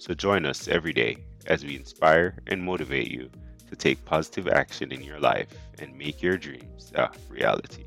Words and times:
So 0.00 0.14
join 0.14 0.46
us 0.46 0.66
every 0.66 0.94
day 0.94 1.18
as 1.46 1.62
we 1.62 1.76
inspire 1.76 2.38
and 2.46 2.62
motivate 2.62 3.10
you 3.10 3.30
to 3.68 3.76
take 3.76 4.02
positive 4.06 4.48
action 4.48 4.92
in 4.92 5.02
your 5.02 5.20
life 5.20 5.48
and 5.78 5.96
make 5.96 6.22
your 6.22 6.38
dreams 6.38 6.90
a 6.94 7.10
reality. 7.28 7.84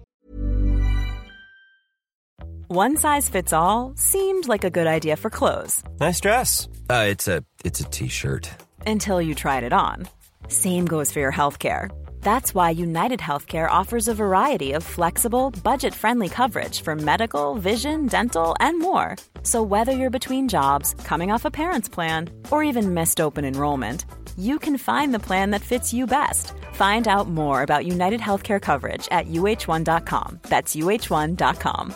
One 2.67 2.97
size 2.97 3.29
fits 3.29 3.51
all 3.51 3.93
seemed 3.95 4.47
like 4.47 4.63
a 4.63 4.69
good 4.69 4.85
idea 4.85 5.17
for 5.17 5.31
clothes. 5.31 5.81
Nice 5.99 6.19
dress. 6.21 6.67
Uh, 6.87 7.05
it's 7.09 7.27
a 7.27 7.43
it's 7.65 7.79
a 7.79 7.85
t-shirt. 7.85 8.47
Until 8.85 9.19
you 9.19 9.33
tried 9.33 9.63
it 9.63 9.73
on. 9.73 10.07
Same 10.49 10.85
goes 10.85 11.11
for 11.11 11.19
your 11.19 11.31
health 11.31 11.57
care. 11.57 11.89
That's 12.21 12.53
why 12.53 12.69
United 12.69 13.19
Healthcare 13.19 13.69
offers 13.69 14.07
a 14.07 14.13
variety 14.13 14.73
of 14.73 14.83
flexible, 14.83 15.51
budget 15.63 15.93
friendly 15.95 16.29
coverage 16.29 16.81
for 16.81 16.95
medical, 16.95 17.55
vision, 17.55 18.05
dental, 18.05 18.55
and 18.59 18.79
more. 18.79 19.17
So, 19.43 19.61
whether 19.61 19.91
you're 19.91 20.09
between 20.09 20.49
jobs, 20.49 20.95
coming 21.03 21.31
off 21.31 21.45
a 21.45 21.51
parent's 21.51 21.89
plan, 21.89 22.29
or 22.49 22.63
even 22.63 22.93
missed 22.93 23.21
open 23.21 23.45
enrollment, 23.45 24.05
you 24.37 24.57
can 24.57 24.77
find 24.77 25.13
the 25.13 25.19
plan 25.19 25.51
that 25.51 25.61
fits 25.61 25.93
you 25.93 26.07
best. 26.07 26.53
Find 26.73 27.07
out 27.07 27.29
more 27.29 27.61
about 27.61 27.85
United 27.85 28.21
Healthcare 28.21 28.61
coverage 28.61 29.07
at 29.11 29.27
uh1.com. 29.27 30.39
That's 30.43 30.75
uh1.com. 30.75 31.93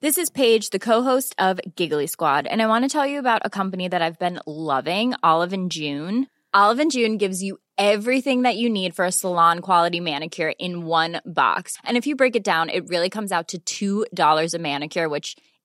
This 0.00 0.16
is 0.16 0.30
Paige, 0.30 0.70
the 0.70 0.78
co-host 0.78 1.34
of 1.40 1.60
Giggly 1.74 2.06
Squad, 2.06 2.46
and 2.46 2.62
I 2.62 2.68
want 2.68 2.84
to 2.84 2.88
tell 2.88 3.04
you 3.06 3.18
about 3.18 3.42
a 3.44 3.50
company 3.50 3.88
that 3.88 4.00
I've 4.00 4.18
been 4.18 4.38
loving, 4.46 5.14
Olive 5.24 5.52
and 5.52 5.72
June. 5.72 6.28
Olive 6.54 6.78
and 6.78 6.92
June 6.92 7.18
gives 7.18 7.42
you 7.42 7.58
everything 7.76 8.42
that 8.42 8.56
you 8.56 8.70
need 8.70 8.94
for 8.94 9.04
a 9.04 9.12
salon 9.12 9.58
quality 9.58 9.98
manicure 9.98 10.52
in 10.58 10.86
one 10.86 11.20
box. 11.26 11.76
And 11.84 11.96
if 11.96 12.06
you 12.06 12.14
break 12.14 12.36
it 12.36 12.44
down, 12.44 12.70
it 12.70 12.88
really 12.88 13.10
comes 13.10 13.32
out 13.32 13.54
to 13.66 14.06
$2 14.06 14.54
a 14.54 14.58
manicure, 14.58 15.08
which 15.08 15.34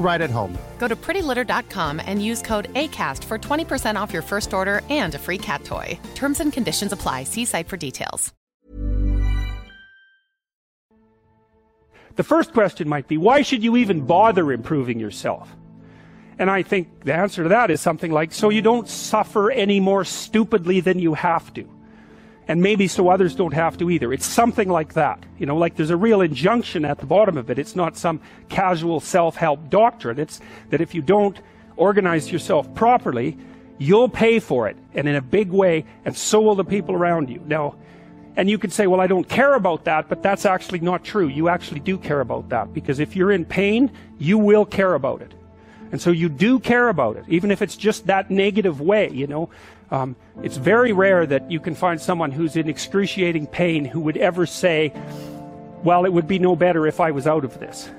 right 0.00 0.20
at 0.20 0.30
home. 0.30 0.58
Go 0.78 0.88
to 0.88 0.96
prettylitter.com 0.96 2.02
and 2.04 2.24
use 2.24 2.42
code 2.42 2.72
ACAST 2.74 3.22
for 3.22 3.38
20% 3.38 3.94
off 3.94 4.12
your 4.12 4.22
first 4.22 4.52
order 4.52 4.82
and 4.90 5.14
a 5.14 5.18
free 5.18 5.38
cat 5.38 5.62
toy. 5.62 5.96
Terms 6.16 6.40
and 6.40 6.52
conditions 6.52 6.90
apply. 6.90 7.24
See 7.24 7.44
site 7.44 7.68
for 7.68 7.76
details. 7.76 8.32
The 12.16 12.24
first 12.24 12.52
question 12.52 12.88
might 12.88 13.08
be 13.08 13.16
why 13.16 13.42
should 13.42 13.62
you 13.62 13.76
even 13.76 14.04
bother 14.04 14.52
improving 14.52 15.00
yourself? 15.00 15.48
And 16.38 16.50
I 16.50 16.62
think 16.62 17.04
the 17.04 17.14
answer 17.14 17.42
to 17.44 17.48
that 17.50 17.70
is 17.70 17.80
something 17.80 18.10
like 18.10 18.32
so 18.32 18.48
you 18.48 18.62
don't 18.62 18.88
suffer 18.88 19.50
any 19.50 19.78
more 19.78 20.04
stupidly 20.04 20.80
than 20.80 20.98
you 20.98 21.14
have 21.14 21.52
to. 21.54 21.68
And 22.50 22.60
maybe 22.60 22.88
so 22.88 23.08
others 23.08 23.36
don't 23.36 23.54
have 23.54 23.78
to 23.78 23.90
either. 23.90 24.12
It's 24.12 24.26
something 24.26 24.68
like 24.68 24.94
that. 24.94 25.24
You 25.38 25.46
know, 25.46 25.56
like 25.56 25.76
there's 25.76 25.90
a 25.90 25.96
real 25.96 26.20
injunction 26.20 26.84
at 26.84 26.98
the 26.98 27.06
bottom 27.06 27.36
of 27.36 27.48
it. 27.48 27.60
It's 27.60 27.76
not 27.76 27.96
some 27.96 28.20
casual 28.48 28.98
self 28.98 29.36
help 29.36 29.70
doctrine. 29.70 30.18
It's 30.18 30.40
that 30.70 30.80
if 30.80 30.92
you 30.92 31.00
don't 31.00 31.38
organize 31.76 32.32
yourself 32.32 32.74
properly, 32.74 33.38
you'll 33.78 34.08
pay 34.08 34.40
for 34.40 34.66
it 34.66 34.76
and 34.94 35.06
in 35.06 35.14
a 35.14 35.22
big 35.22 35.52
way, 35.52 35.84
and 36.04 36.16
so 36.16 36.40
will 36.40 36.56
the 36.56 36.64
people 36.64 36.96
around 36.96 37.30
you. 37.30 37.40
Now, 37.46 37.76
and 38.34 38.50
you 38.50 38.58
could 38.58 38.72
say, 38.72 38.88
well, 38.88 39.00
I 39.00 39.06
don't 39.06 39.28
care 39.28 39.54
about 39.54 39.84
that, 39.84 40.08
but 40.08 40.20
that's 40.20 40.44
actually 40.44 40.80
not 40.80 41.04
true. 41.04 41.28
You 41.28 41.48
actually 41.48 41.78
do 41.78 41.96
care 41.98 42.20
about 42.20 42.48
that 42.48 42.74
because 42.74 42.98
if 42.98 43.14
you're 43.14 43.30
in 43.30 43.44
pain, 43.44 43.92
you 44.18 44.38
will 44.38 44.64
care 44.64 44.94
about 44.94 45.22
it. 45.22 45.32
And 45.92 46.02
so 46.02 46.10
you 46.10 46.28
do 46.28 46.58
care 46.58 46.88
about 46.88 47.16
it, 47.16 47.26
even 47.28 47.52
if 47.52 47.62
it's 47.62 47.76
just 47.76 48.08
that 48.08 48.28
negative 48.28 48.80
way, 48.80 49.08
you 49.10 49.28
know. 49.28 49.50
Um, 49.90 50.14
it's 50.42 50.56
very 50.56 50.92
rare 50.92 51.26
that 51.26 51.50
you 51.50 51.58
can 51.60 51.74
find 51.74 52.00
someone 52.00 52.30
who's 52.30 52.56
in 52.56 52.68
excruciating 52.68 53.48
pain 53.48 53.84
who 53.84 54.00
would 54.00 54.16
ever 54.16 54.46
say, 54.46 54.92
well, 55.82 56.04
it 56.04 56.12
would 56.12 56.28
be 56.28 56.38
no 56.38 56.54
better 56.54 56.86
if 56.86 57.00
I 57.00 57.10
was 57.10 57.26
out 57.26 57.44
of 57.44 57.58
this. 57.58 57.90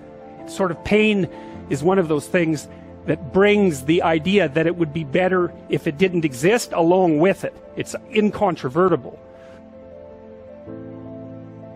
Sort 0.47 0.71
of 0.71 0.83
pain 0.83 1.29
is 1.69 1.83
one 1.83 1.99
of 1.99 2.07
those 2.07 2.27
things 2.27 2.67
that 3.05 3.33
brings 3.33 3.85
the 3.85 4.03
idea 4.03 4.47
that 4.49 4.67
it 4.67 4.75
would 4.75 4.93
be 4.93 5.03
better 5.03 5.53
if 5.69 5.87
it 5.87 5.97
didn't 5.97 6.23
exist 6.23 6.71
along 6.71 7.19
with 7.19 7.43
it. 7.43 7.55
It's 7.75 7.95
incontrovertible. 8.13 9.19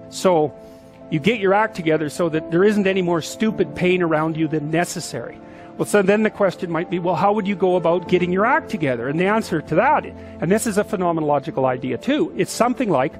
So 0.09 0.53
you 1.09 1.19
get 1.19 1.39
your 1.39 1.53
act 1.53 1.75
together 1.75 2.09
so 2.09 2.29
that 2.29 2.51
there 2.51 2.63
isn't 2.63 2.87
any 2.87 3.01
more 3.01 3.21
stupid 3.21 3.75
pain 3.75 4.01
around 4.01 4.37
you 4.37 4.47
than 4.47 4.71
necessary. 4.71 5.39
Well, 5.77 5.85
so 5.85 6.01
then 6.01 6.23
the 6.23 6.29
question 6.29 6.71
might 6.71 6.89
be, 6.89 6.99
well, 6.99 7.15
how 7.15 7.33
would 7.33 7.47
you 7.47 7.55
go 7.55 7.75
about 7.75 8.07
getting 8.07 8.31
your 8.31 8.45
act 8.45 8.69
together? 8.69 9.09
And 9.09 9.19
the 9.19 9.25
answer 9.25 9.61
to 9.61 9.75
that, 9.75 10.05
and 10.05 10.49
this 10.51 10.67
is 10.67 10.77
a 10.77 10.83
phenomenological 10.83 11.65
idea 11.65 11.97
too, 11.97 12.33
it's 12.37 12.51
something 12.51 12.89
like 12.89 13.13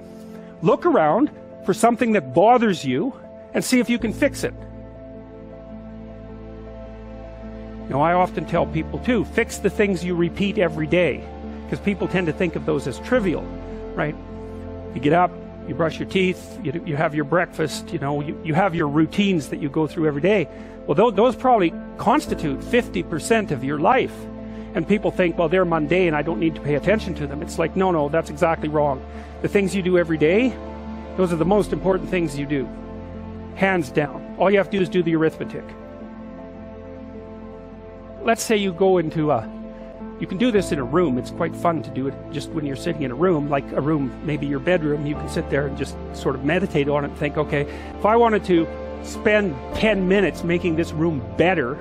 look 0.62 0.86
around 0.86 1.30
for 1.66 1.74
something 1.74 2.14
that 2.14 2.34
bothers 2.34 2.86
you 2.86 3.14
and 3.54 3.64
see 3.64 3.80
if 3.80 3.90
you 3.90 4.00
can 4.00 4.14
fix 4.14 4.44
it. 4.44 4.54
Know, 7.90 8.02
I 8.02 8.14
often 8.14 8.46
tell 8.46 8.66
people 8.66 9.00
too, 9.00 9.26
fix 9.26 9.60
the 9.60 9.70
things 9.70 10.04
you 10.04 10.16
repeat 10.16 10.58
every 10.58 10.88
day, 10.88 11.24
because 11.64 11.80
people 11.80 12.08
tend 12.08 12.28
to 12.28 12.34
think 12.34 12.56
of 12.56 12.66
those 12.66 12.88
as 12.88 13.00
trivial, 13.00 13.44
right? 13.94 14.16
You 14.96 15.02
get 15.02 15.14
up, 15.14 15.32
you 15.68 15.76
brush 15.76 16.00
your 16.00 16.10
teeth, 16.10 16.60
you, 16.64 16.84
you 16.86 16.96
have 16.96 17.14
your 17.14 17.26
breakfast, 17.26 17.94
you 17.94 18.00
know, 18.00 18.22
you, 18.22 18.42
you 18.44 18.54
have 18.54 18.74
your 18.76 18.88
routines 18.88 19.50
that 19.50 19.62
you 19.62 19.70
go 19.70 19.88
through 19.88 20.08
every 20.08 20.22
day. 20.22 20.48
Well, 20.88 21.12
those, 21.12 21.36
probably 21.36 21.74
constitute 21.98 22.60
50% 22.60 23.52
of 23.52 23.64
your 23.64 23.80
life. 23.80 24.16
And 24.76 24.88
people 24.88 25.10
think, 25.10 25.38
well, 25.38 25.50
they're 25.50 25.66
mundane, 25.66 26.14
I 26.14 26.22
don't 26.22 26.40
need 26.40 26.56
to 26.56 26.62
pay 26.62 26.76
attention 26.76 27.16
to 27.16 27.28
them. 27.28 27.42
It's 27.42 27.58
like, 27.58 27.76
no, 27.76 27.92
no, 27.92 28.10
that's 28.10 28.30
exactly 28.30 28.68
wrong. 28.68 29.04
The 29.42 29.48
things 29.48 29.74
you 29.74 29.82
do 29.82 29.98
every 29.98 30.18
day, 30.18 30.54
those 31.16 31.32
are 31.32 31.38
the 31.38 31.46
most 31.46 31.72
important 31.72 32.10
things 32.10 32.38
you 32.38 32.46
do. 32.46 32.68
Hands 33.56 33.90
down. 33.90 34.36
All 34.38 34.52
you 34.52 34.58
have 34.58 34.70
to 34.70 34.78
do 34.78 34.84
is 34.84 34.90
do 34.90 35.02
the 35.02 35.16
arithmetic. 35.16 35.64
Let's 38.22 38.44
say 38.44 38.58
you 38.58 38.74
go 38.74 38.98
into 38.98 39.32
a 39.32 39.50
you 40.20 40.28
can 40.28 40.38
do 40.38 40.50
this 40.50 40.72
in 40.72 40.80
a 40.80 40.84
room. 40.84 41.18
It's 41.18 41.32
quite 41.32 41.54
fun 41.54 41.84
to 41.84 41.90
do 41.90 42.08
it 42.08 42.14
just 42.32 42.50
when 42.52 42.66
you're 42.66 42.78
sitting 42.78 43.02
in 43.02 43.12
a 43.12 43.16
room, 43.16 43.50
like 43.50 43.70
a 43.74 43.82
room, 43.82 44.18
maybe 44.26 44.48
your 44.48 44.60
bedroom. 44.60 45.06
You 45.06 45.16
can 45.16 45.28
sit 45.28 45.50
there 45.50 45.68
and 45.68 45.78
just 45.78 45.98
sort 46.14 46.36
of 46.36 46.46
meditate 46.46 46.88
on 46.88 47.04
it 47.04 47.10
and 47.10 47.18
think, 47.18 47.38
okay, 47.38 47.62
if 47.98 48.06
I 48.06 48.16
wanted 48.16 48.46
to 48.46 48.66
spend 49.06 49.56
10 49.76 50.08
minutes 50.08 50.44
making 50.44 50.76
this 50.76 50.92
room 50.92 51.24
better, 51.38 51.76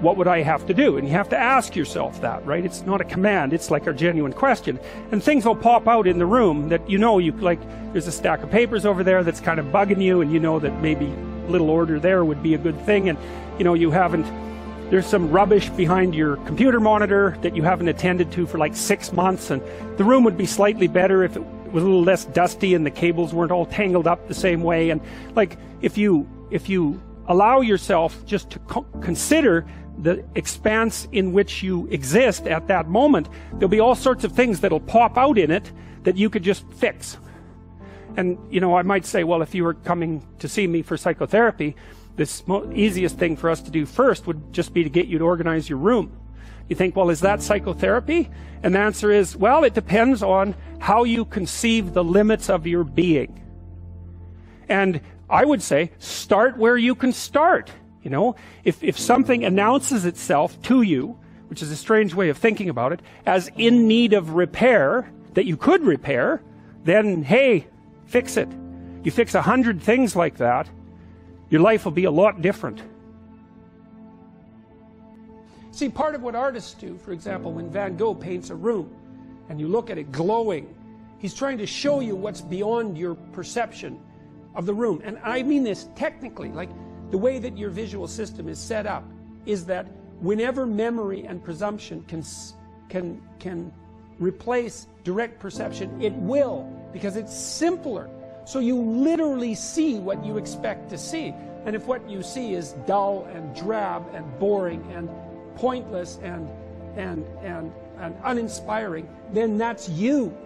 what 0.00 0.16
would 0.16 0.28
I 0.28 0.42
have 0.42 0.66
to 0.66 0.74
do? 0.74 0.96
And 0.96 1.06
you 1.06 1.12
have 1.14 1.28
to 1.30 1.38
ask 1.38 1.74
yourself 1.74 2.20
that, 2.20 2.44
right? 2.46 2.64
It's 2.64 2.82
not 2.82 3.00
a 3.00 3.04
command, 3.04 3.52
it's 3.52 3.70
like 3.70 3.86
a 3.86 3.92
genuine 3.92 4.32
question. 4.32 4.78
And 5.10 5.22
things 5.22 5.44
will 5.44 5.56
pop 5.56 5.88
out 5.88 6.06
in 6.06 6.18
the 6.18 6.26
room 6.26 6.68
that 6.68 6.88
you 6.88 6.98
know 6.98 7.18
you 7.18 7.32
like 7.32 7.60
there's 7.92 8.06
a 8.06 8.12
stack 8.12 8.42
of 8.42 8.50
papers 8.50 8.86
over 8.86 9.02
there 9.02 9.24
that's 9.24 9.40
kind 9.40 9.58
of 9.58 9.66
bugging 9.66 10.02
you 10.02 10.20
and 10.20 10.32
you 10.32 10.38
know 10.38 10.58
that 10.58 10.80
maybe 10.80 11.06
little 11.48 11.70
order 11.70 11.98
there 11.98 12.24
would 12.24 12.42
be 12.42 12.52
a 12.52 12.58
good 12.58 12.78
thing 12.84 13.08
and 13.08 13.18
you 13.58 13.64
know 13.64 13.72
you 13.72 13.90
haven't 13.90 14.26
there's 14.90 15.06
some 15.06 15.30
rubbish 15.30 15.68
behind 15.70 16.14
your 16.14 16.36
computer 16.38 16.80
monitor 16.80 17.36
that 17.42 17.54
you 17.54 17.62
haven't 17.62 17.88
attended 17.88 18.32
to 18.32 18.46
for 18.46 18.56
like 18.56 18.74
six 18.74 19.12
months, 19.12 19.50
and 19.50 19.60
the 19.98 20.04
room 20.04 20.24
would 20.24 20.38
be 20.38 20.46
slightly 20.46 20.86
better 20.86 21.24
if 21.24 21.36
it 21.36 21.42
was 21.72 21.82
a 21.82 21.86
little 21.86 22.02
less 22.02 22.24
dusty 22.26 22.74
and 22.74 22.84
the 22.84 22.90
cables 22.90 23.32
weren't 23.32 23.52
all 23.52 23.66
tangled 23.66 24.06
up 24.06 24.28
the 24.28 24.34
same 24.34 24.62
way. 24.62 24.90
And 24.90 25.00
like, 25.34 25.56
if 25.80 25.98
you, 25.98 26.28
if 26.50 26.68
you 26.68 27.00
allow 27.26 27.60
yourself 27.60 28.24
just 28.26 28.50
to 28.50 28.58
co- 28.60 28.86
consider 29.00 29.66
the 29.98 30.24
expanse 30.34 31.08
in 31.12 31.32
which 31.32 31.62
you 31.62 31.86
exist 31.88 32.46
at 32.46 32.68
that 32.68 32.88
moment, 32.88 33.28
there'll 33.52 33.68
be 33.68 33.80
all 33.80 33.94
sorts 33.94 34.24
of 34.24 34.32
things 34.32 34.60
that'll 34.60 34.80
pop 34.80 35.18
out 35.18 35.38
in 35.38 35.50
it 35.50 35.72
that 36.04 36.16
you 36.16 36.30
could 36.30 36.42
just 36.42 36.64
fix. 36.72 37.18
And, 38.16 38.38
you 38.50 38.60
know, 38.60 38.76
I 38.76 38.82
might 38.82 39.04
say, 39.04 39.24
well, 39.24 39.42
if 39.42 39.54
you 39.54 39.64
were 39.64 39.74
coming 39.74 40.26
to 40.38 40.48
see 40.48 40.66
me 40.66 40.82
for 40.82 40.96
psychotherapy, 40.96 41.76
the 42.16 42.72
easiest 42.74 43.16
thing 43.18 43.36
for 43.36 43.50
us 43.50 43.62
to 43.62 43.70
do 43.70 43.86
first 43.86 44.26
would 44.26 44.52
just 44.52 44.74
be 44.74 44.82
to 44.82 44.90
get 44.90 45.06
you 45.06 45.18
to 45.18 45.24
organize 45.24 45.68
your 45.68 45.78
room. 45.78 46.12
You 46.68 46.76
think, 46.76 46.96
well, 46.96 47.10
is 47.10 47.20
that 47.20 47.42
psychotherapy? 47.42 48.30
And 48.62 48.74
the 48.74 48.80
answer 48.80 49.10
is, 49.10 49.36
well, 49.36 49.64
it 49.64 49.74
depends 49.74 50.22
on 50.22 50.54
how 50.78 51.04
you 51.04 51.24
conceive 51.24 51.94
the 51.94 52.04
limits 52.04 52.50
of 52.50 52.66
your 52.66 52.84
being. 52.84 53.42
And 54.68 55.00
I 55.30 55.44
would 55.44 55.62
say, 55.62 55.92
start 55.98 56.58
where 56.58 56.76
you 56.76 56.94
can 56.94 57.12
start. 57.12 57.70
You 58.02 58.10
know, 58.10 58.36
if, 58.64 58.82
if 58.82 58.98
something 58.98 59.44
announces 59.44 60.04
itself 60.04 60.60
to 60.62 60.82
you, 60.82 61.18
which 61.48 61.62
is 61.62 61.70
a 61.70 61.76
strange 61.76 62.14
way 62.14 62.28
of 62.28 62.38
thinking 62.38 62.68
about 62.68 62.92
it, 62.92 63.00
as 63.26 63.50
in 63.56 63.88
need 63.88 64.12
of 64.12 64.34
repair, 64.34 65.10
that 65.34 65.46
you 65.46 65.56
could 65.56 65.82
repair, 65.82 66.42
then 66.84 67.22
hey, 67.22 67.66
fix 68.06 68.36
it. 68.36 68.48
You 69.02 69.10
fix 69.10 69.34
a 69.34 69.42
hundred 69.42 69.80
things 69.80 70.14
like 70.14 70.36
that, 70.38 70.68
your 71.50 71.60
life 71.60 71.84
will 71.84 71.92
be 71.92 72.04
a 72.04 72.10
lot 72.10 72.42
different. 72.42 72.82
See, 75.78 75.88
part 75.88 76.16
of 76.16 76.24
what 76.24 76.34
artists 76.34 76.74
do, 76.74 76.98
for 76.98 77.12
example, 77.12 77.52
when 77.52 77.70
Van 77.70 77.96
Gogh 77.96 78.12
paints 78.12 78.50
a 78.50 78.54
room 78.56 78.90
and 79.48 79.60
you 79.60 79.68
look 79.68 79.90
at 79.90 79.96
it 79.96 80.10
glowing, 80.10 80.74
he's 81.20 81.32
trying 81.32 81.56
to 81.58 81.68
show 81.68 82.00
you 82.00 82.16
what's 82.16 82.40
beyond 82.40 82.98
your 82.98 83.14
perception 83.14 84.00
of 84.56 84.66
the 84.66 84.74
room. 84.74 85.00
And 85.04 85.20
I 85.22 85.44
mean 85.44 85.62
this 85.62 85.88
technically, 85.94 86.50
like 86.50 86.68
the 87.12 87.16
way 87.16 87.38
that 87.38 87.56
your 87.56 87.70
visual 87.70 88.08
system 88.08 88.48
is 88.48 88.58
set 88.58 88.86
up 88.86 89.04
is 89.46 89.64
that 89.66 89.86
whenever 90.18 90.66
memory 90.66 91.22
and 91.26 91.44
presumption 91.44 92.02
can, 92.08 92.24
can, 92.88 93.22
can 93.38 93.72
replace 94.18 94.88
direct 95.04 95.38
perception, 95.38 96.02
it 96.02 96.12
will, 96.14 96.64
because 96.92 97.14
it's 97.14 97.32
simpler. 97.32 98.10
So 98.46 98.58
you 98.58 98.74
literally 98.74 99.54
see 99.54 100.00
what 100.00 100.24
you 100.24 100.38
expect 100.38 100.90
to 100.90 100.98
see. 100.98 101.32
And 101.64 101.76
if 101.76 101.86
what 101.86 102.10
you 102.10 102.20
see 102.24 102.54
is 102.54 102.72
dull 102.84 103.28
and 103.32 103.54
drab 103.54 104.12
and 104.12 104.26
boring 104.40 104.84
and 104.90 105.08
pointless 105.58 106.18
and, 106.22 106.48
and, 106.96 107.26
and, 107.42 107.72
and 107.98 108.16
uninspiring, 108.24 109.08
then 109.32 109.58
that's 109.58 109.88
you. 109.88 110.36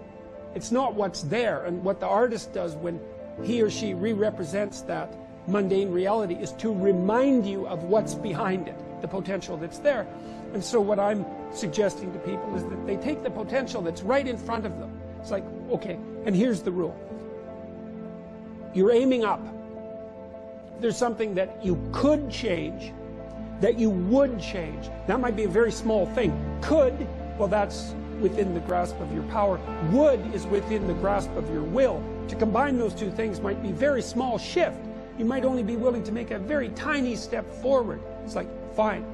It's 0.55 0.73
not 0.73 0.95
what's 0.95 1.23
there. 1.23 1.65
And 1.65 1.85
what 1.85 2.01
the 2.01 2.07
artist 2.07 2.53
does 2.53 2.75
when 2.75 3.01
he 3.43 3.63
or 3.63 3.71
she 3.71 3.95
re 3.95 4.13
represents 4.13 4.83
that 4.83 5.15
mundane 5.47 5.91
reality 5.91 6.35
is 6.35 6.53
to 6.53 6.73
remind 6.73 7.47
you 7.47 7.67
of 7.67 7.85
what's 7.85 8.15
behind 8.15 8.69
it, 8.69 8.77
the 9.01 9.09
potential 9.09 9.57
that's 9.57 9.79
there. 9.79 10.07
And 10.53 10.63
so, 10.63 10.81
what 10.81 10.99
I'm 10.99 11.25
suggesting 11.53 12.13
to 12.13 12.19
people 12.21 12.55
is 12.57 12.65
that 12.65 12.87
they 12.87 12.97
take 12.97 13.23
the 13.23 13.31
potential 13.31 13.83
that's 13.83 14.03
right 14.03 14.27
in 14.27 14.37
front 14.37 14.67
of 14.67 14.79
them. 14.79 14.99
It's 15.21 15.31
like, 15.31 15.45
okay, 15.71 15.99
and 16.25 16.35
here's 16.35 16.63
the 16.63 16.73
rule 16.73 16.97
you're 18.75 18.93
aiming 18.93 19.25
up. 19.25 19.41
There's 20.81 20.97
something 20.97 21.35
that 21.35 21.65
you 21.65 21.81
could 21.93 22.31
change, 22.31 22.93
that 23.63 23.79
you 23.79 23.89
would 23.89 24.39
change. 24.39 24.91
That 25.07 25.21
might 25.21 25.37
be 25.37 25.45
a 25.45 25.49
very 25.49 25.73
small 25.73 26.07
thing. 26.07 26.31
Could, 26.61 27.07
well, 27.39 27.49
that's 27.49 27.95
within 28.21 28.53
the 28.55 28.61
grasp 28.61 29.01
of 29.01 29.13
your 29.15 29.23
power. 29.25 29.59
Would 29.91 30.35
is 30.35 30.47
within 30.47 30.87
the 30.87 30.95
grasp 30.95 31.31
of 31.31 31.49
your 31.51 31.63
will. 31.63 32.03
To 32.29 32.37
combine 32.37 32.79
those 32.79 32.95
two 32.95 33.11
things 33.11 33.41
might 33.41 33.63
be 33.63 33.73
very 33.73 34.03
small 34.03 34.39
shift. 34.39 34.79
You 35.19 35.25
might 35.25 35.45
only 35.45 35.63
be 35.63 35.77
willing 35.77 36.03
to 36.05 36.13
make 36.13 36.31
a 36.31 36.39
very 36.39 36.69
tiny 36.71 37.17
step 37.17 37.51
forward. 37.63 38.01
It's 38.25 38.35
like, 38.35 38.49
fine, 38.75 39.05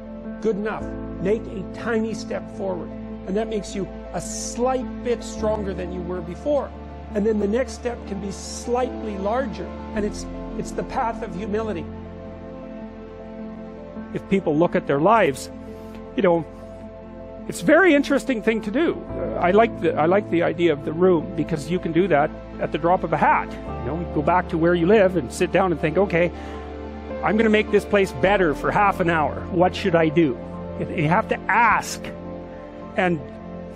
good 0.40 0.56
enough. 0.56 0.84
Make 1.20 1.42
a 1.42 1.62
tiny 1.74 2.14
step 2.14 2.50
forward. 2.56 2.90
And 3.26 3.36
that 3.36 3.48
makes 3.48 3.74
you 3.74 3.86
a 4.14 4.20
slight 4.20 5.04
bit 5.04 5.22
stronger 5.22 5.74
than 5.74 5.92
you 5.92 6.00
were 6.02 6.20
before 6.20 6.70
and 7.14 7.24
then 7.24 7.38
the 7.38 7.48
next 7.48 7.72
step 7.72 7.98
can 8.06 8.20
be 8.20 8.30
slightly 8.30 9.16
larger 9.18 9.66
and 9.94 10.04
it's 10.04 10.26
it's 10.58 10.72
the 10.72 10.82
path 10.84 11.22
of 11.22 11.34
humility 11.34 11.84
if 14.14 14.28
people 14.28 14.56
look 14.56 14.74
at 14.74 14.86
their 14.86 15.00
lives 15.00 15.50
you 16.16 16.22
know 16.22 16.44
it's 17.48 17.62
a 17.62 17.64
very 17.64 17.94
interesting 17.94 18.42
thing 18.42 18.60
to 18.60 18.70
do 18.70 18.94
uh, 19.10 19.40
i 19.40 19.50
like 19.50 19.80
the 19.80 19.94
i 19.94 20.06
like 20.06 20.28
the 20.30 20.42
idea 20.42 20.72
of 20.72 20.84
the 20.84 20.92
room 20.92 21.30
because 21.36 21.70
you 21.70 21.78
can 21.78 21.92
do 21.92 22.08
that 22.08 22.30
at 22.60 22.72
the 22.72 22.78
drop 22.78 23.04
of 23.04 23.12
a 23.12 23.16
hat 23.16 23.50
you 23.50 23.86
know 23.86 24.12
go 24.14 24.22
back 24.22 24.48
to 24.48 24.58
where 24.58 24.74
you 24.74 24.86
live 24.86 25.16
and 25.16 25.32
sit 25.32 25.52
down 25.52 25.72
and 25.72 25.80
think 25.80 25.96
okay 25.96 26.30
i'm 27.24 27.36
going 27.36 27.44
to 27.44 27.50
make 27.50 27.70
this 27.70 27.84
place 27.84 28.12
better 28.20 28.54
for 28.54 28.70
half 28.70 29.00
an 29.00 29.10
hour 29.10 29.40
what 29.50 29.74
should 29.74 29.94
i 29.94 30.08
do 30.08 30.36
you 30.80 31.08
have 31.08 31.28
to 31.28 31.38
ask 31.50 32.02
and 32.96 33.20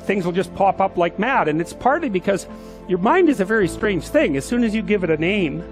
things 0.02 0.24
will 0.24 0.32
just 0.32 0.54
pop 0.54 0.80
up 0.80 0.96
like 0.96 1.18
mad. 1.18 1.48
And 1.48 1.60
it's 1.60 1.72
partly 1.72 2.08
because 2.08 2.46
your 2.88 2.98
mind 2.98 3.28
is 3.28 3.40
a 3.40 3.44
very 3.44 3.68
strange 3.68 4.04
thing. 4.04 4.36
As 4.36 4.44
soon 4.44 4.64
as 4.64 4.74
you 4.74 4.82
give 4.82 5.04
it 5.04 5.10
a 5.10 5.16
name, 5.16 5.62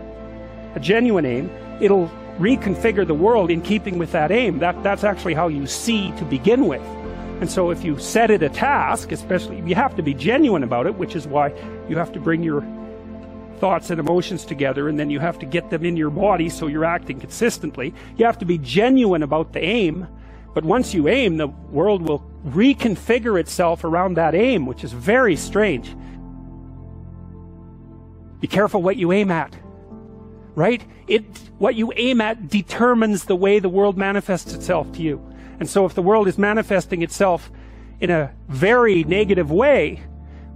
a 0.75 0.81
genuine 0.81 1.25
name, 1.25 1.51
it'll 1.81 2.11
reconfigure 2.41 3.07
the 3.07 3.15
world 3.15 3.51
in 3.51 3.61
keeping 3.61 3.99
with 3.99 4.11
that 4.13 4.33
aim. 4.33 4.59
That, 4.59 4.83
that's 4.83 5.05
actually 5.05 5.35
how 5.35 5.49
you 5.49 5.67
see 5.67 6.11
to 6.13 6.25
begin 6.25 6.67
with. 6.67 6.83
And 7.41 7.51
so 7.51 7.71
if 7.71 7.85
you 7.85 7.99
set 7.99 8.31
it 8.31 8.43
a 8.43 8.49
task, 8.49 9.13
especially, 9.13 9.61
you 9.61 9.75
have 9.75 9.95
to 9.97 10.03
be 10.03 10.15
genuine 10.15 10.63
about 10.63 10.87
it, 10.87 10.95
which 10.97 11.15
is 11.17 11.27
why 11.27 11.55
you 11.89 11.97
have 11.97 12.13
to 12.13 12.21
bring 12.21 12.43
your 12.43 12.63
thoughts 13.61 13.91
and 13.91 14.01
emotions 14.01 14.45
together 14.45 14.89
and 14.89 14.99
then 14.99 15.11
you 15.11 15.21
have 15.21 15.39
to 15.39 15.47
get 15.47 15.69
them 15.69 15.85
in 15.85 15.97
your 15.97 16.11
body 16.11 16.49
so 16.49 16.67
you're 16.67 16.85
acting 16.85 17.21
consistently. 17.21 17.95
You 18.17 18.25
have 18.25 18.39
to 18.39 18.47
be 18.47 18.59
genuine 18.59 19.23
about 19.23 19.53
the 19.53 19.63
aim. 19.63 20.09
But 20.55 20.65
once 20.65 20.95
you 20.95 21.09
aim, 21.09 21.37
the 21.37 21.47
world 21.47 22.03
will 22.03 22.29
reconfigure 22.47 23.39
itself 23.39 23.85
around 23.85 24.15
that 24.15 24.35
aim, 24.35 24.67
which 24.67 24.83
is 24.83 24.93
very 24.93 25.37
strange. 25.37 25.95
Be 28.41 28.49
careful 28.49 28.83
what 28.83 28.97
you 28.97 29.13
aim 29.13 29.31
at. 29.31 29.55
Right? 30.61 30.85
It, 31.09 31.25
what 31.57 31.75
you 31.75 31.91
aim 31.97 32.21
at 32.21 32.49
determines 32.49 33.25
the 33.25 33.35
way 33.35 33.61
the 33.61 33.71
world 33.71 33.97
manifests 33.97 34.53
itself 34.53 34.93
to 34.93 35.01
you. 35.01 35.19
And 35.59 35.67
so 35.67 35.87
if 35.87 35.95
the 35.95 36.03
world 36.03 36.29
is 36.29 36.37
manifesting 36.37 37.01
itself 37.01 37.51
in 37.99 38.11
a 38.11 38.31
very 38.47 39.03
negative 39.05 39.51
way, 39.51 40.03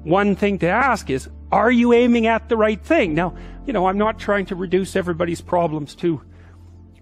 one 0.02 0.36
thing 0.36 0.58
to 0.58 0.68
ask 0.68 1.08
is, 1.08 1.30
are 1.50 1.70
you 1.70 1.94
aiming 1.94 2.26
at 2.26 2.50
the 2.50 2.56
right 2.58 2.84
thing? 2.84 3.14
Now, 3.14 3.34
you 3.64 3.72
know, 3.72 3.86
I'm 3.86 3.96
not 3.96 4.18
trying 4.18 4.44
to 4.46 4.54
reduce 4.54 4.94
everybody's 4.94 5.40
problems 5.40 5.94
to 5.96 6.20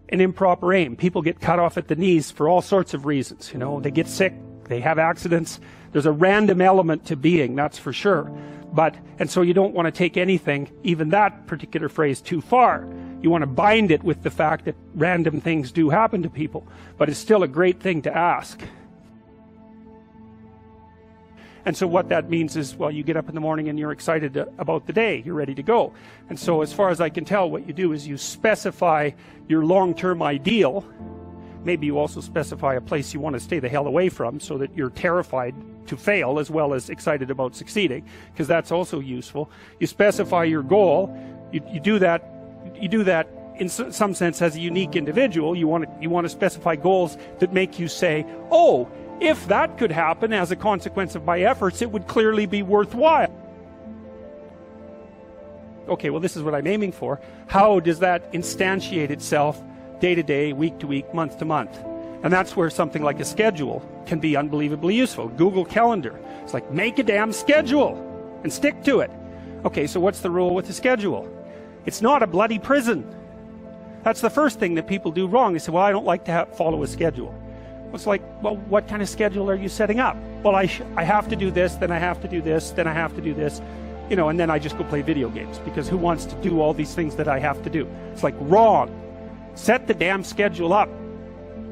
an 0.08 0.20
improper 0.20 0.72
aim. 0.72 0.94
People 0.94 1.22
get 1.22 1.40
cut 1.40 1.58
off 1.58 1.76
at 1.76 1.88
the 1.88 1.96
knees 1.96 2.30
for 2.30 2.48
all 2.48 2.62
sorts 2.62 2.94
of 2.94 3.04
reasons. 3.04 3.50
You 3.52 3.58
know, 3.58 3.80
they 3.80 3.90
get 3.90 4.06
sick, 4.06 4.32
they 4.68 4.78
have 4.78 5.00
accidents. 5.00 5.58
There's 5.90 6.06
a 6.06 6.12
random 6.12 6.60
element 6.60 7.06
to 7.06 7.16
being, 7.16 7.56
that's 7.56 7.78
for 7.78 7.92
sure. 7.92 8.30
But, 8.72 8.96
and 9.18 9.30
so 9.30 9.42
you 9.42 9.52
don't 9.52 9.74
want 9.74 9.86
to 9.86 9.92
take 9.92 10.16
anything, 10.16 10.70
even 10.82 11.10
that 11.10 11.46
particular 11.46 11.88
phrase, 11.88 12.20
too 12.22 12.40
far. 12.40 12.88
You 13.20 13.30
want 13.30 13.42
to 13.42 13.46
bind 13.46 13.90
it 13.90 14.02
with 14.02 14.22
the 14.22 14.30
fact 14.30 14.64
that 14.64 14.74
random 14.94 15.40
things 15.40 15.70
do 15.70 15.90
happen 15.90 16.22
to 16.22 16.30
people. 16.30 16.66
But 16.96 17.10
it's 17.10 17.18
still 17.18 17.42
a 17.42 17.48
great 17.48 17.80
thing 17.80 18.02
to 18.02 18.16
ask. 18.16 18.60
And 21.64 21.76
so 21.76 21.86
what 21.86 22.08
that 22.08 22.28
means 22.28 22.56
is, 22.56 22.74
well, 22.74 22.90
you 22.90 23.04
get 23.04 23.16
up 23.16 23.28
in 23.28 23.34
the 23.34 23.40
morning 23.40 23.68
and 23.68 23.78
you're 23.78 23.92
excited 23.92 24.36
about 24.58 24.86
the 24.86 24.92
day. 24.92 25.22
You're 25.24 25.34
ready 25.34 25.54
to 25.54 25.62
go. 25.62 25.92
And 26.28 26.38
so 26.38 26.62
as 26.62 26.72
far 26.72 26.88
as 26.88 27.00
I 27.00 27.08
can 27.08 27.24
tell, 27.24 27.48
what 27.48 27.66
you 27.68 27.72
do 27.72 27.92
is 27.92 28.08
you 28.08 28.16
specify 28.16 29.10
your 29.48 29.64
long-term 29.64 30.22
ideal 30.22 30.84
Maybe 31.64 31.86
you 31.86 31.98
also 31.98 32.20
specify 32.20 32.74
a 32.74 32.80
place 32.80 33.14
you 33.14 33.20
want 33.20 33.34
to 33.34 33.40
stay 33.40 33.58
the 33.58 33.68
hell 33.68 33.86
away 33.86 34.08
from 34.08 34.40
so 34.40 34.58
that 34.58 34.76
you're 34.76 34.90
terrified 34.90 35.54
to 35.86 35.96
fail 35.96 36.38
as 36.38 36.50
well 36.50 36.74
as 36.74 36.90
excited 36.90 37.30
about 37.30 37.54
succeeding, 37.54 38.04
because 38.32 38.48
that's 38.48 38.72
also 38.72 39.00
useful. 39.00 39.50
You 39.78 39.86
specify 39.86 40.44
your 40.44 40.62
goal. 40.62 41.16
You, 41.52 41.60
you 41.70 41.80
do 41.80 41.98
that. 42.00 42.28
You 42.80 42.88
do 42.88 43.04
that 43.04 43.28
in 43.56 43.68
some 43.68 44.14
sense 44.14 44.42
as 44.42 44.56
a 44.56 44.60
unique 44.60 44.96
individual. 44.96 45.54
You 45.54 45.68
want 45.68 45.84
to 45.84 45.90
you 46.00 46.10
want 46.10 46.24
to 46.24 46.28
specify 46.28 46.76
goals 46.76 47.16
that 47.38 47.52
make 47.52 47.78
you 47.78 47.88
say, 47.88 48.26
"Oh, 48.50 48.88
if 49.20 49.46
that 49.48 49.78
could 49.78 49.92
happen 49.92 50.32
as 50.32 50.50
a 50.50 50.56
consequence 50.56 51.14
of 51.14 51.24
my 51.24 51.40
efforts, 51.40 51.82
it 51.82 51.90
would 51.90 52.06
clearly 52.06 52.46
be 52.46 52.62
worthwhile." 52.62 53.32
Okay, 55.88 56.10
well, 56.10 56.20
this 56.20 56.36
is 56.36 56.42
what 56.42 56.54
I'm 56.54 56.66
aiming 56.66 56.92
for. 56.92 57.20
How 57.48 57.80
does 57.80 57.98
that 57.98 58.32
instantiate 58.32 59.10
itself 59.10 59.60
day 60.02 60.16
to 60.16 60.22
day, 60.22 60.52
week 60.52 60.80
to 60.80 60.86
week, 60.88 61.14
month 61.14 61.38
to 61.38 61.44
month. 61.44 61.78
And 62.24 62.32
that's 62.32 62.56
where 62.56 62.68
something 62.70 63.02
like 63.02 63.20
a 63.20 63.24
schedule 63.24 63.88
can 64.04 64.18
be 64.18 64.36
unbelievably 64.36 64.96
useful. 64.96 65.28
Google 65.28 65.64
Calendar. 65.64 66.18
It's 66.42 66.52
like, 66.52 66.68
make 66.72 66.98
a 66.98 67.04
damn 67.04 67.32
schedule 67.32 67.94
and 68.42 68.52
stick 68.52 68.82
to 68.82 68.98
it. 68.98 69.12
Okay, 69.64 69.86
so 69.86 70.00
what's 70.00 70.18
the 70.18 70.28
rule 70.28 70.56
with 70.56 70.66
the 70.66 70.72
schedule? 70.72 71.30
It's 71.86 72.02
not 72.02 72.20
a 72.20 72.26
bloody 72.26 72.58
prison. 72.58 73.06
That's 74.02 74.20
the 74.20 74.28
first 74.28 74.58
thing 74.58 74.74
that 74.74 74.88
people 74.88 75.12
do 75.12 75.28
wrong. 75.28 75.52
They 75.52 75.60
say, 75.60 75.70
well, 75.70 75.84
I 75.84 75.92
don't 75.92 76.04
like 76.04 76.24
to 76.24 76.32
have, 76.32 76.56
follow 76.56 76.82
a 76.82 76.88
schedule. 76.88 77.32
It's 77.94 78.06
like, 78.06 78.22
well, 78.42 78.56
what 78.56 78.88
kind 78.88 79.02
of 79.02 79.08
schedule 79.08 79.48
are 79.48 79.54
you 79.54 79.68
setting 79.68 80.00
up? 80.00 80.16
Well, 80.42 80.56
I, 80.56 80.68
I 80.96 81.04
have 81.04 81.28
to 81.28 81.36
do 81.36 81.52
this, 81.52 81.76
then 81.76 81.92
I 81.92 81.98
have 81.98 82.20
to 82.22 82.28
do 82.28 82.42
this, 82.42 82.70
then 82.70 82.88
I 82.88 82.92
have 82.92 83.14
to 83.14 83.20
do 83.20 83.34
this. 83.34 83.60
You 84.10 84.16
know, 84.16 84.30
and 84.30 84.40
then 84.40 84.50
I 84.50 84.58
just 84.58 84.76
go 84.76 84.82
play 84.82 85.02
video 85.02 85.28
games 85.28 85.58
because 85.60 85.88
who 85.88 85.96
wants 85.96 86.24
to 86.24 86.34
do 86.42 86.60
all 86.60 86.74
these 86.74 86.92
things 86.92 87.14
that 87.16 87.28
I 87.28 87.38
have 87.38 87.62
to 87.62 87.70
do? 87.70 87.88
It's 88.12 88.24
like 88.24 88.34
wrong. 88.40 88.98
Set 89.54 89.86
the 89.86 89.94
damn 89.94 90.24
schedule 90.24 90.72
up 90.72 90.88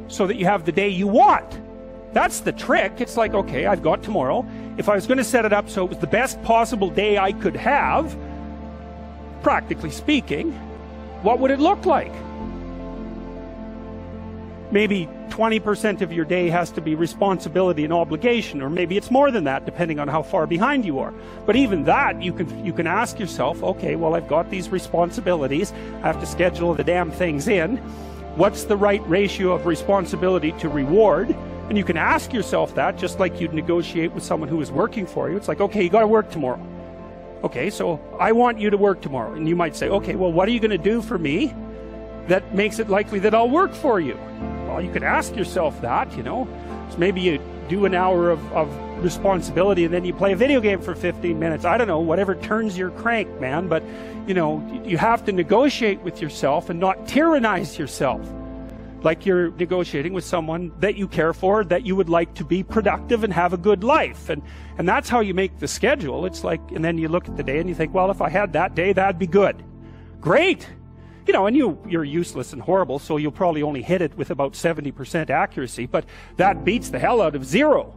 so 0.09 0.27
that 0.27 0.37
you 0.37 0.45
have 0.47 0.65
the 0.65 0.73
day 0.73 0.89
you 0.89 1.07
want. 1.07 1.61
That's 2.13 2.41
the 2.41 2.53
trick. 2.53 3.01
It's 3.01 3.17
like, 3.17 3.35
okay, 3.35 3.67
I've 3.67 3.83
got 3.83 4.03
tomorrow. 4.03 4.45
If 4.77 4.89
I 4.89 4.95
was 4.95 5.07
going 5.07 5.19
to 5.19 5.25
set 5.25 5.45
it 5.45 5.53
up 5.53 5.69
so 5.69 5.85
it 5.85 5.91
was 5.91 5.99
the 5.99 6.07
best 6.07 6.43
possible 6.43 6.91
day 6.91 7.19
I 7.19 7.33
could 7.33 7.57
have, 7.57 8.17
practically 9.43 9.91
speaking, 9.91 10.53
what 11.23 11.39
would 11.39 11.51
it 11.51 11.61
look 11.61 11.87
like? 11.87 12.13
Maybe 14.73 15.09
20% 15.31 16.01
of 16.01 16.13
your 16.13 16.25
day 16.25 16.49
has 16.49 16.71
to 16.73 16.81
be 16.81 16.95
responsibility 16.95 17.83
and 17.83 17.93
obligation, 17.93 18.63
or 18.63 18.71
maybe 18.71 18.97
it's 18.97 19.11
more 19.11 19.33
than 19.33 19.45
that, 19.45 19.65
depending 19.65 19.99
on 19.99 20.07
how 20.07 20.23
far 20.23 20.47
behind 20.47 20.85
you 20.85 21.01
are. 21.01 21.13
But 21.45 21.57
even 21.57 21.85
that, 21.85 22.23
you 22.23 22.33
can, 22.33 22.65
you 22.65 22.73
can 22.73 22.87
ask 22.87 23.19
yourself, 23.19 23.63
okay, 23.65 23.97
well, 23.97 24.15
I've 24.15 24.29
got 24.29 24.49
these 24.49 24.69
responsibilities. 24.69 25.73
I 26.03 26.07
have 26.07 26.21
to 26.21 26.27
schedule 26.27 26.75
the 26.75 26.85
damn 26.85 27.11
things 27.11 27.49
in. 27.49 27.79
What's 28.37 28.65
the 28.65 28.77
right 28.77 29.07
ratio 29.09 29.53
of 29.53 29.67
responsibility 29.67 30.53
to 30.53 30.69
reward? 30.69 31.31
And 31.69 31.77
you 31.77 31.85
can 31.85 31.97
ask 31.97 32.33
yourself 32.33 32.75
that 32.77 32.97
just 32.97 33.19
like 33.19 33.41
you'd 33.41 33.55
negotiate 33.55 34.13
with 34.13 34.23
someone 34.23 34.49
who 34.49 34.61
is 34.61 34.71
working 34.71 35.07
for 35.07 35.31
you. 35.31 35.37
It's 35.37 35.49
like, 35.49 35.61
okay, 35.61 35.83
you 35.83 35.91
got 35.91 36.01
to 36.01 36.07
work 36.07 36.31
tomorrow. 36.31 36.65
Okay, 37.43 37.71
so 37.71 38.01
I 38.21 38.33
want 38.33 38.61
you 38.61 38.71
to 38.71 38.77
work 38.77 39.01
tomorrow. 39.01 39.35
And 39.35 39.49
you 39.49 39.57
might 39.57 39.75
say, 39.75 39.89
okay, 39.89 40.15
well, 40.15 40.33
what 40.33 40.49
are 40.49 40.53
you 40.53 40.61
going 40.61 40.71
to 40.71 40.79
do 40.79 41.03
for 41.03 41.19
me 41.19 41.55
that 42.29 42.55
makes 42.55 42.79
it 42.79 42.89
likely 42.89 43.19
that 43.21 43.35
I'll 43.35 43.51
work 43.51 43.75
for 43.75 43.99
you? 43.99 44.19
Well, 44.81 44.87
you 44.87 44.95
could 44.95 45.03
ask 45.03 45.37
yourself 45.37 45.79
that, 45.83 46.17
you 46.17 46.23
know. 46.23 46.49
So 46.91 46.97
maybe 46.97 47.21
you 47.21 47.39
do 47.69 47.85
an 47.85 47.95
hour 47.95 48.31
of, 48.31 48.41
of 48.55 49.05
responsibility 49.05 49.85
and 49.85 49.93
then 49.93 50.07
you 50.07 50.15
play 50.15 50.33
a 50.33 50.37
video 50.37 50.59
game 50.59 50.81
for 50.81 50.95
15 50.95 51.39
minutes. 51.39 51.67
I 51.67 51.77
don't 51.77 51.87
know, 51.87 52.01
whatever 52.01 52.35
turns 52.35 52.79
your 52.79 52.91
crank, 52.93 53.29
man. 53.39 53.69
But, 53.69 53.83
you 54.27 54.33
know, 54.33 54.83
you 54.83 54.97
have 54.97 55.23
to 55.27 55.33
negotiate 55.33 56.01
with 56.01 56.23
yourself 56.23 56.71
and 56.71 56.81
not 56.81 57.07
tyrannize 57.07 57.79
yourself 57.79 58.27
like 59.03 59.27
you're 59.27 59.51
negotiating 59.51 60.15
with 60.15 60.25
someone 60.25 60.73
that 60.79 60.95
you 60.95 61.07
care 61.07 61.35
for, 61.35 61.63
that 61.65 61.85
you 61.85 61.95
would 61.95 62.09
like 62.09 62.33
to 62.37 62.45
be 62.45 62.63
productive 62.63 63.23
and 63.23 63.35
have 63.35 63.53
a 63.53 63.59
good 63.59 63.85
life. 63.85 64.31
And, 64.31 64.41
and 64.79 64.89
that's 64.89 65.11
how 65.11 65.21
you 65.21 65.35
make 65.35 65.59
the 65.59 65.69
schedule. 65.69 66.25
It's 66.25 66.43
like, 66.43 66.63
and 66.71 66.83
then 66.83 66.97
you 66.97 67.09
look 67.09 67.29
at 67.29 67.37
the 67.37 67.43
day 67.43 67.59
and 67.59 67.69
you 67.69 67.75
think, 67.75 67.93
well, 67.93 68.11
if 68.11 68.23
I 68.23 68.31
had 68.31 68.55
that 68.55 68.75
day, 68.75 68.95
that'd 68.95 69.19
be 69.19 69.27
good. 69.27 69.63
Great. 70.23 70.67
You 71.31 71.35
know, 71.35 71.47
and 71.47 71.57
you, 71.57 71.79
you're 71.89 72.03
useless 72.03 72.53
and 72.53 72.61
horrible, 72.61 72.99
so 72.99 73.17
you'll 73.17 73.31
probably 73.31 73.63
only 73.63 73.83
hit 73.83 74.03
it 74.03 74.17
with 74.17 74.33
about 74.33 74.55
70% 74.55 75.31
accuracy, 75.31 75.87
but 75.87 76.05
that 76.39 76.65
beats 76.65 76.89
the 76.89 76.99
hell 76.99 77.23
out 77.23 77.37
of 77.37 77.45
zero. 77.45 77.95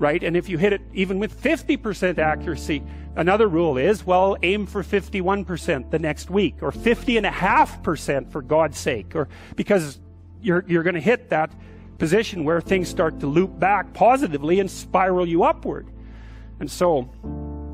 Right? 0.00 0.20
And 0.20 0.36
if 0.36 0.48
you 0.48 0.58
hit 0.58 0.72
it 0.72 0.80
even 0.92 1.20
with 1.20 1.40
50% 1.40 2.18
accuracy, 2.18 2.82
another 3.14 3.46
rule 3.46 3.78
is, 3.78 4.04
well, 4.04 4.36
aim 4.42 4.66
for 4.66 4.82
51% 4.82 5.92
the 5.92 6.00
next 6.00 6.28
week, 6.28 6.56
or 6.60 6.72
50.5% 6.72 8.32
for 8.32 8.42
God's 8.42 8.78
sake, 8.78 9.14
or 9.14 9.28
because 9.54 10.00
you're, 10.42 10.64
you're 10.66 10.82
going 10.82 10.96
to 10.96 11.00
hit 11.00 11.30
that 11.30 11.52
position 11.98 12.42
where 12.42 12.60
things 12.60 12.88
start 12.88 13.20
to 13.20 13.28
loop 13.28 13.60
back 13.60 13.92
positively 13.94 14.58
and 14.58 14.68
spiral 14.68 15.28
you 15.28 15.44
upward. 15.44 15.86
And 16.58 16.68
so, 16.68 17.08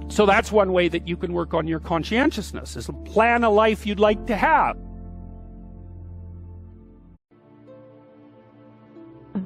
so 0.08 0.26
that's 0.26 0.52
one 0.52 0.72
way 0.72 0.88
that 0.88 1.06
you 1.08 1.16
can 1.16 1.32
work 1.32 1.54
on 1.54 1.66
your 1.66 1.80
conscientiousness 1.80 2.76
is 2.76 2.88
plan 3.04 3.44
a 3.44 3.50
life 3.50 3.86
you'd 3.86 4.00
like 4.00 4.26
to 4.26 4.36
have. 4.36 4.76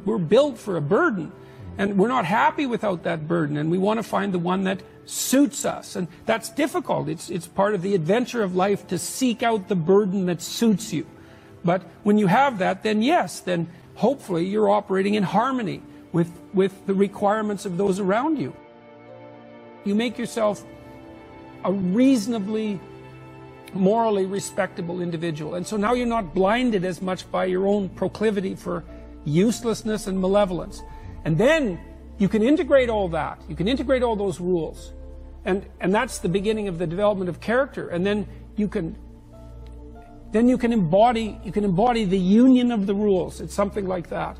We're 0.05 0.19
built 0.19 0.59
for 0.59 0.77
a 0.77 0.81
burden 0.81 1.33
and 1.79 1.99
we're 1.99 2.09
not 2.09 2.25
happy 2.25 2.67
without 2.67 3.03
that 3.05 3.27
burden 3.27 3.57
and 3.57 3.71
we 3.71 3.79
want 3.79 3.99
to 3.99 4.03
find 4.03 4.33
the 4.33 4.39
one 4.39 4.65
that 4.65 4.83
suits 5.07 5.65
us 5.65 5.97
and 5.97 6.07
that's 6.25 6.51
difficult 6.51 7.09
it's 7.09 7.31
it's 7.31 7.49
part 7.49 7.75
of 7.75 7.83
the 7.83 7.97
adventure 7.97 8.43
of 8.43 8.55
life 8.55 8.87
to 8.87 8.97
seek 8.97 9.43
out 9.43 9.67
the 9.67 9.75
burden 9.75 10.27
that 10.27 10.41
suits 10.41 10.93
you 10.93 11.05
but 11.65 11.83
when 12.03 12.19
you 12.19 12.27
have 12.27 12.59
that, 12.59 12.83
then 12.83 13.03
yes, 13.03 13.41
then 13.41 13.69
hopefully 13.95 14.47
you're 14.47 14.71
operating 14.71 15.15
in 15.15 15.23
harmony 15.23 15.83
with, 16.13 16.31
with 16.55 16.87
the 16.87 16.95
requirements 16.95 17.67
of 17.67 17.77
those 17.77 18.01
around 18.01 18.39
you. 18.39 18.55
You 19.85 19.95
make 19.95 20.19
yourself 20.19 20.65
a 21.65 21.73
reasonably 21.73 22.81
morally 23.73 24.27
respectable 24.27 25.01
individual. 25.01 25.55
And 25.55 25.67
so 25.67 25.77
now 25.77 25.95
you're 25.95 26.07
not 26.07 26.35
blinded 26.35 26.85
as 26.85 27.01
much 27.01 27.31
by 27.31 27.45
your 27.45 27.67
own 27.67 27.89
proclivity 27.91 28.55
for 28.55 28.85
uselessness 29.25 30.07
and 30.07 30.21
malevolence. 30.21 30.83
And 31.25 31.39
then 31.39 31.79
you 32.19 32.29
can 32.29 32.43
integrate 32.43 32.89
all 32.89 33.09
that. 33.09 33.41
You 33.49 33.57
can 33.57 33.69
integrate 33.69 34.03
all 34.03 34.17
those 34.17 34.41
rules. 34.41 34.93
And, 35.45 35.67
and 35.81 35.95
that's 35.95 36.19
the 36.19 36.29
beginning 36.29 36.69
of 36.69 36.79
the 36.79 36.87
development 36.87 37.31
of 37.31 37.41
character. 37.41 37.89
And 37.89 38.05
then 38.05 38.27
you 38.57 38.69
can 38.69 38.97
then 40.33 40.49
you 40.49 40.59
can 40.59 40.73
embody 40.73 41.41
you 41.43 41.51
can 41.51 41.65
embody 41.65 42.05
the 42.05 42.19
union 42.19 42.71
of 42.71 42.87
the 42.87 42.95
rules. 42.95 43.41
It's 43.41 43.55
something 43.55 43.89
like 43.89 44.11
that. 44.11 44.39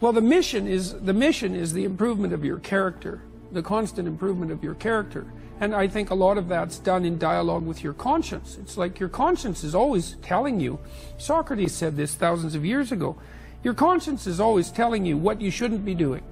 Well, 0.00 0.12
the 0.12 0.22
mission 0.22 0.66
is 0.66 0.94
the 0.94 1.12
mission 1.12 1.54
is 1.54 1.72
the 1.72 1.84
improvement 1.84 2.32
of 2.32 2.44
your 2.44 2.58
character, 2.58 3.22
the 3.52 3.62
constant 3.62 4.06
improvement 4.08 4.52
of 4.52 4.62
your 4.62 4.74
character. 4.74 5.26
And 5.60 5.74
I 5.74 5.88
think 5.88 6.10
a 6.10 6.14
lot 6.14 6.38
of 6.38 6.48
that's 6.48 6.78
done 6.78 7.04
in 7.04 7.18
dialogue 7.18 7.66
with 7.66 7.82
your 7.82 7.92
conscience. 7.92 8.56
It's 8.60 8.76
like 8.76 9.00
your 9.00 9.08
conscience 9.08 9.64
is 9.64 9.74
always 9.74 10.16
telling 10.22 10.60
you. 10.60 10.78
Socrates 11.16 11.74
said 11.74 11.96
this 11.96 12.14
thousands 12.14 12.54
of 12.54 12.64
years 12.64 12.92
ago. 12.92 13.16
Your 13.64 13.74
conscience 13.74 14.26
is 14.26 14.38
always 14.38 14.70
telling 14.70 15.04
you 15.04 15.16
what 15.16 15.40
you 15.40 15.50
shouldn't 15.50 15.84
be 15.84 15.94
doing. 15.94 16.22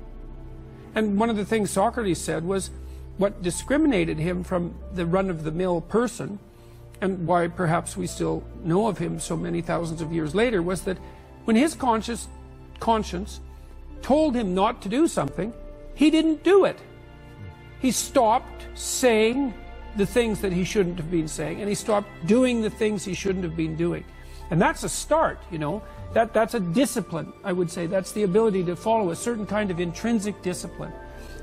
And 0.94 1.18
one 1.18 1.28
of 1.28 1.36
the 1.36 1.44
things 1.44 1.70
Socrates 1.70 2.20
said 2.20 2.44
was 2.44 2.70
what 3.18 3.42
discriminated 3.42 4.18
him 4.18 4.44
from 4.44 4.74
the 4.94 5.06
run 5.06 5.28
of 5.28 5.42
the 5.42 5.50
mill 5.50 5.80
person 5.80 6.38
and 7.00 7.26
why 7.26 7.48
perhaps 7.48 7.96
we 7.96 8.06
still 8.06 8.42
know 8.64 8.86
of 8.86 8.98
him 8.98 9.20
so 9.20 9.36
many 9.36 9.60
thousands 9.60 10.00
of 10.00 10.12
years 10.12 10.34
later, 10.34 10.62
was 10.62 10.82
that 10.82 10.98
when 11.44 11.56
his 11.56 11.74
conscious, 11.74 12.28
conscience 12.80 13.40
told 14.02 14.34
him 14.34 14.54
not 14.54 14.80
to 14.82 14.88
do 14.88 15.06
something, 15.06 15.52
he 15.94 16.10
didn't 16.10 16.42
do 16.42 16.64
it. 16.64 16.78
He 17.80 17.90
stopped 17.90 18.66
saying 18.74 19.54
the 19.96 20.06
things 20.06 20.40
that 20.40 20.52
he 20.52 20.64
shouldn't 20.64 20.98
have 20.98 21.10
been 21.10 21.28
saying, 21.28 21.60
and 21.60 21.68
he 21.68 21.74
stopped 21.74 22.08
doing 22.26 22.62
the 22.62 22.70
things 22.70 23.04
he 23.04 23.14
shouldn't 23.14 23.44
have 23.44 23.56
been 23.56 23.76
doing. 23.76 24.04
And 24.50 24.60
that's 24.60 24.84
a 24.84 24.88
start, 24.88 25.38
you 25.50 25.58
know. 25.58 25.82
That, 26.12 26.32
that's 26.32 26.54
a 26.54 26.60
discipline, 26.60 27.32
I 27.44 27.52
would 27.52 27.70
say. 27.70 27.86
That's 27.86 28.12
the 28.12 28.22
ability 28.22 28.64
to 28.64 28.76
follow 28.76 29.10
a 29.10 29.16
certain 29.16 29.46
kind 29.46 29.70
of 29.70 29.80
intrinsic 29.80 30.40
discipline. 30.42 30.92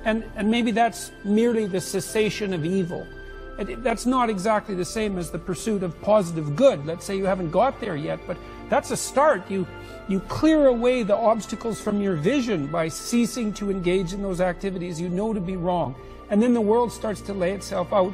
And, 0.06 0.24
and 0.36 0.50
maybe 0.50 0.72
that's 0.72 1.12
merely 1.24 1.66
the 1.66 1.82
cessation 1.82 2.54
of 2.54 2.66
evil 2.66 3.06
that's 3.58 4.06
not 4.06 4.30
exactly 4.30 4.75
the 4.75 4.86
same 4.86 5.18
as 5.18 5.30
the 5.30 5.38
pursuit 5.38 5.84
of 5.84 6.00
positive 6.02 6.56
good. 6.56 6.86
Let's 6.86 7.06
say 7.06 7.16
you 7.16 7.25
haven't 7.25 7.52
got 7.52 7.80
there 7.80 7.96
yet, 7.96 8.20
but 8.25 8.38
that's 8.70 8.92
a 8.92 8.98
start. 8.98 9.50
You, 9.50 9.68
you 10.08 10.20
clear 10.22 10.68
away 10.68 11.04
the 11.04 11.16
obstacles 11.16 11.80
from 11.80 12.02
your 12.02 12.16
vision 12.16 12.68
by 12.68 12.88
ceasing 12.88 13.54
to 13.54 13.70
engage 13.70 14.13
in 14.13 14.22
those 14.22 14.42
activities 14.42 15.00
you 15.00 15.10
know 15.10 15.34
to 15.34 15.40
be 15.40 15.56
wrong. 15.56 15.96
And 16.34 16.42
then 16.42 16.56
the 16.56 16.62
world 16.62 16.92
starts 16.92 17.22
to 17.22 17.34
lay 17.34 17.52
itself 17.52 17.94
out 17.94 18.12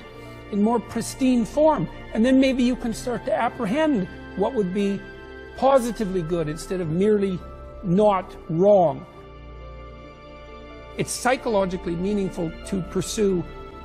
in 0.51 0.61
more 0.61 0.77
pristine 0.77 1.45
form. 1.45 1.87
And 2.13 2.25
then 2.25 2.37
maybe 2.37 2.63
you 2.63 2.75
can 2.75 2.93
start 2.93 3.23
to 3.23 3.33
apprehend 3.33 4.09
what 4.35 4.53
would 4.55 4.73
be 4.73 4.99
positively 5.55 6.21
good 6.21 6.49
instead 6.49 6.81
of 6.81 6.89
merely 6.89 7.39
not 7.81 8.35
wrong. 8.49 9.05
It's 10.97 11.13
psychologically 11.13 11.95
meaningful 11.95 12.51
to 12.65 12.81
pursue 12.91 13.41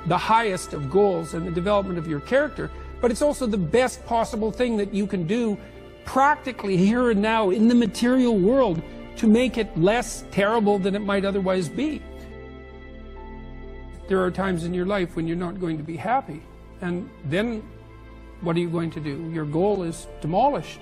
the 0.06 0.18
highest 0.18 0.72
of 0.72 0.90
goals 0.90 1.34
and 1.34 1.46
the 1.46 1.52
development 1.52 1.96
of 1.96 2.08
your 2.08 2.18
character, 2.18 2.72
but 3.00 3.12
it's 3.12 3.22
also 3.22 3.46
the 3.46 3.56
best 3.56 4.04
possible 4.04 4.50
thing 4.50 4.76
that 4.78 4.92
you 4.92 5.06
can 5.06 5.28
do 5.28 5.56
practically 6.04 6.76
here 6.76 7.12
and 7.12 7.22
now 7.22 7.50
in 7.50 7.68
the 7.68 7.74
material 7.76 8.36
world 8.36 8.82
to 9.14 9.28
make 9.28 9.58
it 9.58 9.78
less 9.78 10.24
terrible 10.32 10.80
than 10.80 10.96
it 10.96 11.02
might 11.02 11.24
otherwise 11.24 11.68
be. 11.68 12.02
There 14.08 14.22
are 14.22 14.30
times 14.30 14.64
in 14.64 14.74
your 14.74 14.86
life 14.86 15.16
when 15.16 15.26
you're 15.26 15.36
not 15.36 15.60
going 15.60 15.76
to 15.78 15.82
be 15.82 15.96
happy, 15.96 16.42
and 16.80 17.08
then 17.24 17.62
what 18.40 18.56
are 18.56 18.60
you 18.60 18.68
going 18.68 18.90
to 18.92 19.00
do? 19.00 19.30
Your 19.32 19.46
goal 19.46 19.82
is 19.82 20.06
demolished. 20.20 20.80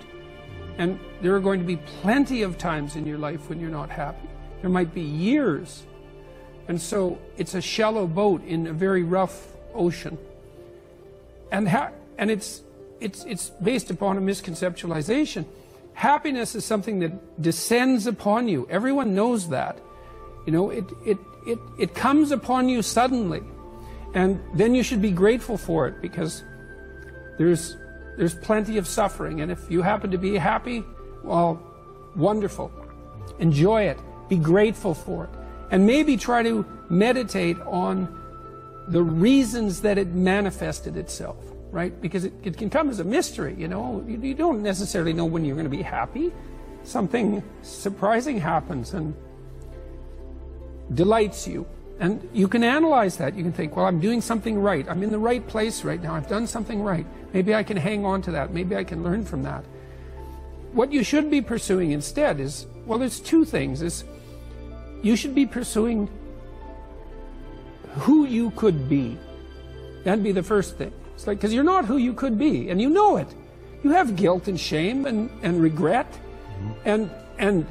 And 0.79 0.99
there 1.21 1.37
are 1.37 1.41
going 1.41 1.61
to 1.61 1.67
be 1.67 1.77
plenty 1.77 2.43
of 2.43 2.59
times 2.59 2.97
in 2.97 3.07
your 3.07 3.19
life 3.19 3.49
when 3.49 3.61
you're 3.61 3.71
not 3.71 3.91
happy. 3.91 4.29
There 4.63 4.71
might 4.71 4.95
be 4.95 5.03
years 5.03 5.85
and 6.69 6.81
so 6.81 7.19
it's 7.37 7.55
a 7.55 7.61
shallow 7.61 8.07
boat 8.07 8.45
in 8.45 8.67
a 8.67 8.73
very 8.73 9.03
rough 9.03 9.47
ocean. 9.75 10.19
And, 11.51 11.69
and 12.19 12.31
it's, 12.31 12.63
it's, 13.01 13.25
it's 13.25 13.51
based 13.51 13.91
upon 13.91 14.17
a 14.17 14.21
misconceptualization. 14.21 15.45
Happiness 15.95 16.55
is 16.55 16.65
something 16.65 17.01
that 17.01 17.43
descends 17.43 18.07
upon 18.07 18.49
you. 18.49 18.67
Everyone 18.71 19.15
knows 19.15 19.49
that. 19.49 19.79
You 20.47 20.53
know, 20.53 20.71
it, 20.71 20.85
it, 21.05 21.19
it, 21.47 21.59
it 21.79 21.95
comes 21.95 22.31
upon 22.31 22.69
you 22.69 22.83
suddenly. 22.83 23.43
And 24.15 24.41
then 24.55 24.75
you 24.75 24.83
should 24.83 25.01
be 25.01 25.11
grateful 25.11 25.57
for 25.57 25.89
it 25.89 26.03
because 26.03 26.45
there's, 27.39 27.77
there's 28.17 28.35
plenty 28.35 28.77
of 28.79 28.87
suffering. 28.87 29.41
And 29.41 29.51
if 29.51 29.71
you 29.71 29.83
happen 29.83 30.11
to 30.11 30.19
be 30.19 30.37
happy, 30.37 30.85
well, 31.23 31.63
wonderful. 32.15 32.71
Enjoy 33.39 33.85
it. 33.85 33.99
Be 34.29 34.37
grateful 34.37 34.95
for 34.95 35.25
it 35.25 35.31
and 35.73 35.87
maybe 35.87 36.17
try 36.17 36.43
to 36.43 36.65
meditate 36.91 37.59
on 37.63 38.07
the 38.89 39.03
reasons 39.03 39.81
that 39.81 39.97
it 39.97 40.09
manifested 40.09 40.97
itself, 40.97 41.37
right? 41.71 41.99
Because 42.01 42.25
it, 42.25 42.35
it 42.43 42.59
can 42.59 42.69
come 42.69 42.91
as 42.91 43.01
a 43.01 43.05
mystery, 43.05 43.55
you 43.59 43.69
know. 43.69 44.05
You, 44.07 44.21
you 44.21 44.35
don't 44.35 44.63
necessarily 44.63 45.15
know 45.15 45.25
when 45.25 45.45
you're 45.45 45.57
going 45.57 45.71
to 45.71 45.75
be 45.75 45.83
happy. 45.83 46.31
Something 46.85 47.43
surprising 47.63 48.39
happens 48.39 48.93
and 48.93 49.15
delights 50.95 51.47
you. 51.47 51.67
And 52.01 52.29
you 52.33 52.49
can 52.49 52.65
analyze 52.65 53.17
that. 53.19 53.37
You 53.37 53.45
can 53.45 53.53
think, 53.53 53.77
well, 53.77 53.87
I'm 53.87 54.01
doing 54.01 54.21
something 54.21 54.61
right. 54.61 54.89
I'm 54.89 55.03
in 55.03 55.11
the 55.11 55.19
right 55.19 55.47
place 55.47 55.85
right 55.85 56.03
now. 56.03 56.15
I've 56.15 56.29
done 56.29 56.47
something 56.47 56.83
right. 56.83 57.07
Maybe 57.33 57.55
I 57.55 57.63
can 57.63 57.77
hang 57.77 58.05
on 58.05 58.23
to 58.23 58.33
that. 58.33 58.53
Maybe 58.53 58.75
I 58.75 58.83
can 58.83 59.05
learn 59.05 59.25
from 59.25 59.45
that. 59.45 59.65
What 60.73 60.93
you 60.93 61.05
should 61.05 61.31
be 61.31 61.41
pursuing 61.41 61.93
instead 61.93 62.41
is, 62.41 62.67
well, 62.87 62.99
there's 62.99 63.21
two 63.21 63.45
things. 63.45 63.83
Is 63.83 64.05
you 65.03 65.17
should 65.17 65.35
be 65.35 65.47
pursuing 65.47 66.09
who 67.95 68.25
you 68.25 68.51
could 68.53 68.89
be. 68.89 69.19
That'd 70.05 70.25
be 70.25 70.33
the 70.33 70.43
first 70.43 70.77
thing. 70.77 70.93
It's 71.15 71.27
like, 71.27 71.39
because 71.39 71.55
you're 71.55 71.63
not 71.63 71.85
who 71.85 71.99
you 71.99 72.15
could 72.15 72.39
be, 72.39 72.71
and 72.71 72.81
you 72.81 72.91
know 72.91 73.17
it. 73.17 73.29
You 73.85 73.91
have 73.91 74.17
guilt 74.17 74.49
and 74.49 74.59
shame 74.59 75.07
and, 75.07 75.31
and 75.43 75.63
regret, 75.63 76.11
mm-hmm. 76.11 76.73
and, 76.85 77.11
and 77.39 77.67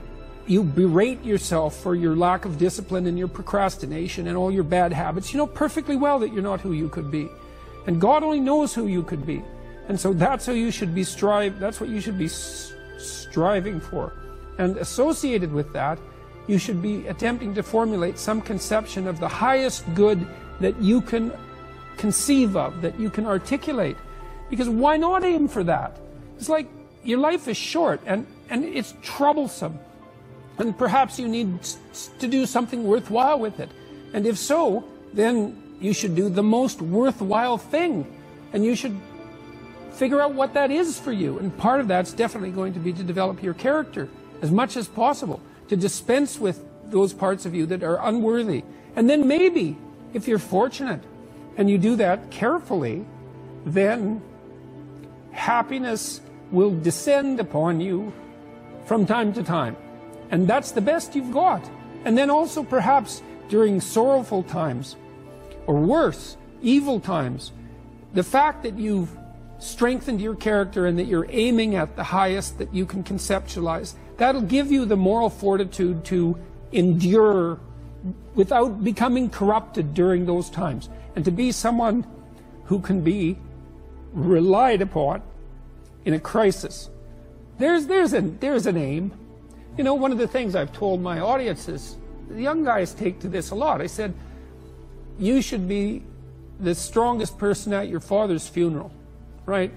you 0.48 0.64
berate 0.64 1.24
yourself 1.24 1.76
for 1.76 1.96
your 1.96 2.16
lack 2.16 2.46
of 2.46 2.58
discipline 2.58 3.08
and 3.08 3.18
your 3.18 3.28
procrastination 3.28 4.28
and 4.28 4.38
all 4.38 4.52
your 4.52 4.64
bad 4.64 4.94
habits. 4.94 5.34
You 5.34 5.38
know 5.38 5.48
perfectly 5.48 5.96
well 5.96 6.20
that 6.20 6.34
you're 6.34 6.44
not 6.44 6.62
who 6.62 6.74
you 6.74 6.90
could 6.90 7.12
be. 7.12 7.30
And 7.88 8.00
God 8.00 8.24
only 8.24 8.40
knows 8.40 8.74
who 8.74 8.88
you 8.88 9.04
could 9.04 9.26
be. 9.26 9.44
And 9.88 10.00
so 10.00 10.14
that's 10.14 10.46
how 10.46 10.54
you 10.54 10.72
should 10.72 10.94
be 10.94 11.04
strive, 11.04 11.60
that's 11.60 11.80
what 11.80 11.90
you 11.90 12.00
should 12.00 12.18
be 12.18 12.28
striving 12.28 13.80
for. 13.80 14.14
And 14.58 14.78
associated 14.78 15.52
with 15.52 15.74
that 15.74 16.00
you 16.48 16.58
should 16.58 16.82
be 16.82 17.08
attempting 17.08 17.54
to 17.56 17.64
formulate 17.64 18.18
some 18.18 18.42
conception 18.42 19.08
of 19.08 19.20
the 19.20 19.28
highest 19.28 19.84
good 19.94 20.26
that 20.60 20.80
you 20.82 21.02
can 21.02 21.32
conceive 21.98 22.56
of, 22.56 22.82
that 22.82 23.00
you 23.00 23.10
can 23.10 23.26
articulate. 23.26 23.98
Because 24.50 24.70
why 24.70 24.98
not 24.98 25.24
aim 25.24 25.48
for 25.48 25.64
that? 25.64 25.98
It's 26.38 26.50
like 26.50 26.68
your 27.04 27.20
life 27.20 27.48
is 27.48 27.58
short 27.58 28.02
and, 28.06 28.26
and 28.50 28.66
it's 28.66 28.94
troublesome. 29.02 29.80
And 30.58 30.78
perhaps 30.78 31.18
you 31.18 31.28
need 31.28 31.60
to 32.20 32.28
do 32.28 32.46
something 32.46 32.84
worthwhile 32.84 33.40
with 33.40 33.60
it. 33.60 33.70
And 34.14 34.26
if 34.26 34.38
so, 34.38 34.84
then 35.14 35.62
you 35.80 35.94
should 35.94 36.16
do 36.16 36.30
the 36.30 36.44
most 36.44 36.82
worthwhile 36.82 37.58
thing. 37.58 38.06
And 38.54 38.64
you 38.64 38.76
should 38.76 39.00
figure 39.94 40.22
out 40.22 40.34
what 40.34 40.54
that 40.54 40.72
is 40.72 41.00
for 41.00 41.12
you. 41.12 41.40
And 41.40 41.56
part 41.58 41.80
of 41.80 41.88
that's 41.88 42.14
definitely 42.14 42.52
going 42.52 42.74
to 42.74 42.80
be 42.80 42.94
to 42.94 43.04
develop 43.04 43.42
your 43.42 43.54
character 43.54 44.10
as 44.42 44.52
much 44.52 44.78
as 44.78 44.88
possible 44.88 45.42
to 45.70 45.76
dispense 45.76 46.40
with 46.40 46.64
those 46.86 47.14
parts 47.14 47.46
of 47.46 47.56
you 47.56 47.66
that 47.68 47.84
are 47.84 48.00
unworthy. 48.06 48.64
And 48.96 49.10
then 49.10 49.28
maybe, 49.28 49.78
if 50.14 50.28
you're 50.28 50.40
fortunate 50.40 51.02
and 51.58 51.70
you 51.70 51.78
do 51.78 51.96
that 51.96 52.32
carefully, 52.32 53.06
then 53.66 54.22
happiness 55.32 56.22
will 56.52 56.78
descend 56.78 57.40
upon 57.40 57.80
you 57.80 58.12
from 58.86 59.06
time 59.06 59.34
to 59.34 59.44
time. 59.44 59.78
And 60.32 60.48
that's 60.48 60.72
the 60.72 60.82
best 60.82 61.16
you've 61.16 61.32
got. 61.32 61.70
And 62.06 62.18
then 62.18 62.30
also, 62.30 62.64
perhaps 62.64 63.22
during 63.50 63.80
sorrowful 63.80 64.44
times, 64.44 64.96
or 65.68 65.76
worse, 65.76 66.38
evil 66.62 67.00
times, 67.00 67.52
the 68.14 68.24
fact 68.24 68.64
that 68.64 68.80
you've 68.80 69.10
strengthened 69.60 70.20
your 70.20 70.36
character 70.36 70.88
and 70.88 70.98
that 70.98 71.06
you're 71.06 71.28
aiming 71.30 71.76
at 71.76 71.96
the 71.96 72.04
highest 72.04 72.58
that 72.58 72.74
you 72.74 72.86
can 72.86 73.04
conceptualize, 73.04 73.94
That'll 74.22 74.42
give 74.42 74.72
you 74.72 74.86
the 74.86 74.96
moral 74.96 75.32
fortitude 75.32 76.06
to 76.06 76.38
endure 76.72 77.60
without 78.36 78.84
becoming 78.84 79.32
corrupted 79.32 79.96
during 79.96 80.28
those 80.28 80.48
times 80.48 80.90
and 81.16 81.26
to 81.26 81.32
be 81.32 81.52
someone 81.52 82.06
who 82.66 82.82
can 82.82 83.02
be 83.02 83.40
relied 84.14 84.84
upon 84.84 85.24
in 86.06 86.14
a 86.14 86.20
crisis. 86.20 86.92
There's, 87.58 87.88
there's, 87.88 88.14
a, 88.14 88.22
there's 88.22 88.68
an 88.68 88.78
aim. 88.78 89.12
You 89.82 89.86
know, 89.86 89.96
one 89.96 90.12
of 90.12 90.20
the 90.20 90.28
things 90.28 90.54
I've 90.54 90.72
told 90.72 91.02
my 91.02 91.22
audiences, 91.22 91.98
the 92.30 92.40
young 92.40 92.64
guys 92.64 92.94
take 92.94 93.20
to 93.22 93.28
this 93.28 93.50
a 93.50 93.56
lot. 93.56 93.82
I 93.82 93.88
said, 93.88 94.14
you 95.18 95.42
should 95.42 95.68
be 95.68 96.04
the 96.60 96.76
strongest 96.76 97.40
person 97.40 97.74
at 97.74 97.88
your 97.88 98.00
father's 98.00 98.48
funeral, 98.48 98.92
right? 99.48 99.72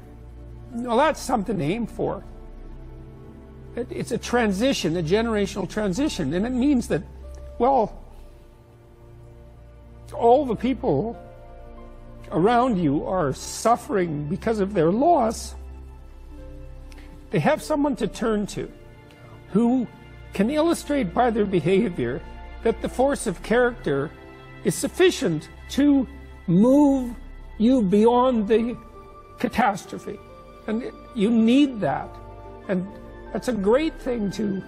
Well, 0.73 0.99
that's 0.99 1.19
something 1.19 1.57
to 1.57 1.65
aim 1.65 1.87
for 1.87 2.23
it's 3.77 4.13
a 4.13 4.19
transition, 4.19 4.95
a 4.99 5.03
generational 5.03 5.67
transition. 5.67 6.35
And 6.35 6.45
it 6.45 6.53
means 6.53 6.89
that, 6.89 7.03
well, 7.59 7.99
all 10.13 10.45
the 10.45 10.55
people 10.55 11.19
around 12.31 12.77
you 12.77 13.07
are 13.07 13.33
suffering 13.33 14.29
because 14.29 14.61
of 14.61 14.75
their 14.75 14.91
loss. 14.91 15.55
They 17.31 17.39
have 17.39 17.63
someone 17.63 17.97
to 17.97 18.07
turn 18.07 18.47
to 18.49 18.71
who 19.55 19.87
can 20.33 20.51
illustrate 20.51 21.15
by 21.15 21.31
their 21.31 21.47
behavior 21.47 22.21
that 22.65 22.83
the 22.83 22.89
force 22.89 23.29
of 23.29 23.41
character 23.45 24.11
is 24.65 24.75
sufficient 24.75 25.49
to 25.69 26.09
move 26.49 27.15
you 27.59 27.81
beyond 27.81 28.49
the 28.49 28.77
catastrophe. 29.39 30.19
And 30.67 30.91
you 31.15 31.31
need 31.31 31.81
that. 31.81 32.09
And 32.67 32.85
that's 33.33 33.47
a 33.47 33.53
great 33.53 33.95
thing 34.01 34.29
to, 34.33 34.61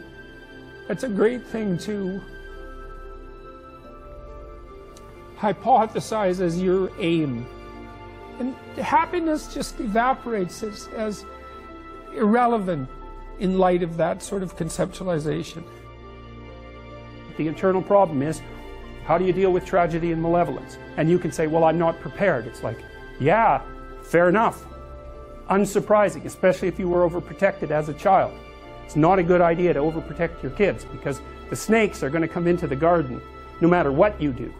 that's 0.86 1.02
a 1.02 1.08
great 1.08 1.44
thing 1.48 1.78
to 1.78 2.20
hypothesize 5.36 6.40
as 6.40 6.62
your 6.62 6.92
aim. 7.00 7.44
And 8.38 8.54
happiness 8.78 9.52
just 9.52 9.80
evaporates 9.80 10.62
as, 10.62 10.88
as 10.94 11.24
irrelevant 12.14 12.88
in 13.38 13.58
light 13.58 13.82
of 13.82 13.96
that 13.96 14.22
sort 14.22 14.42
of 14.42 14.56
conceptualization. 14.56 15.62
The 17.36 17.48
internal 17.48 17.82
problem 17.82 18.22
is 18.22 18.40
how 19.04 19.18
do 19.18 19.24
you 19.24 19.32
deal 19.32 19.52
with 19.52 19.64
tragedy 19.64 20.12
and 20.12 20.20
malevolence? 20.20 20.78
And 20.96 21.08
you 21.08 21.18
can 21.18 21.30
say, 21.30 21.46
well, 21.46 21.64
I'm 21.64 21.78
not 21.78 22.00
prepared. 22.00 22.46
It's 22.46 22.62
like, 22.62 22.78
yeah, 23.20 23.62
fair 24.02 24.28
enough. 24.28 24.64
Unsurprising, 25.48 26.24
especially 26.24 26.68
if 26.68 26.78
you 26.78 26.88
were 26.88 27.08
overprotected 27.08 27.70
as 27.70 27.88
a 27.88 27.94
child. 27.94 28.32
It's 28.84 28.96
not 28.96 29.18
a 29.18 29.22
good 29.22 29.40
idea 29.40 29.74
to 29.74 29.80
overprotect 29.80 30.42
your 30.42 30.52
kids 30.52 30.84
because 30.84 31.20
the 31.50 31.56
snakes 31.56 32.02
are 32.02 32.10
going 32.10 32.22
to 32.22 32.28
come 32.28 32.46
into 32.46 32.66
the 32.66 32.76
garden 32.76 33.20
no 33.60 33.68
matter 33.68 33.92
what 33.92 34.20
you 34.20 34.32
do. 34.32 34.52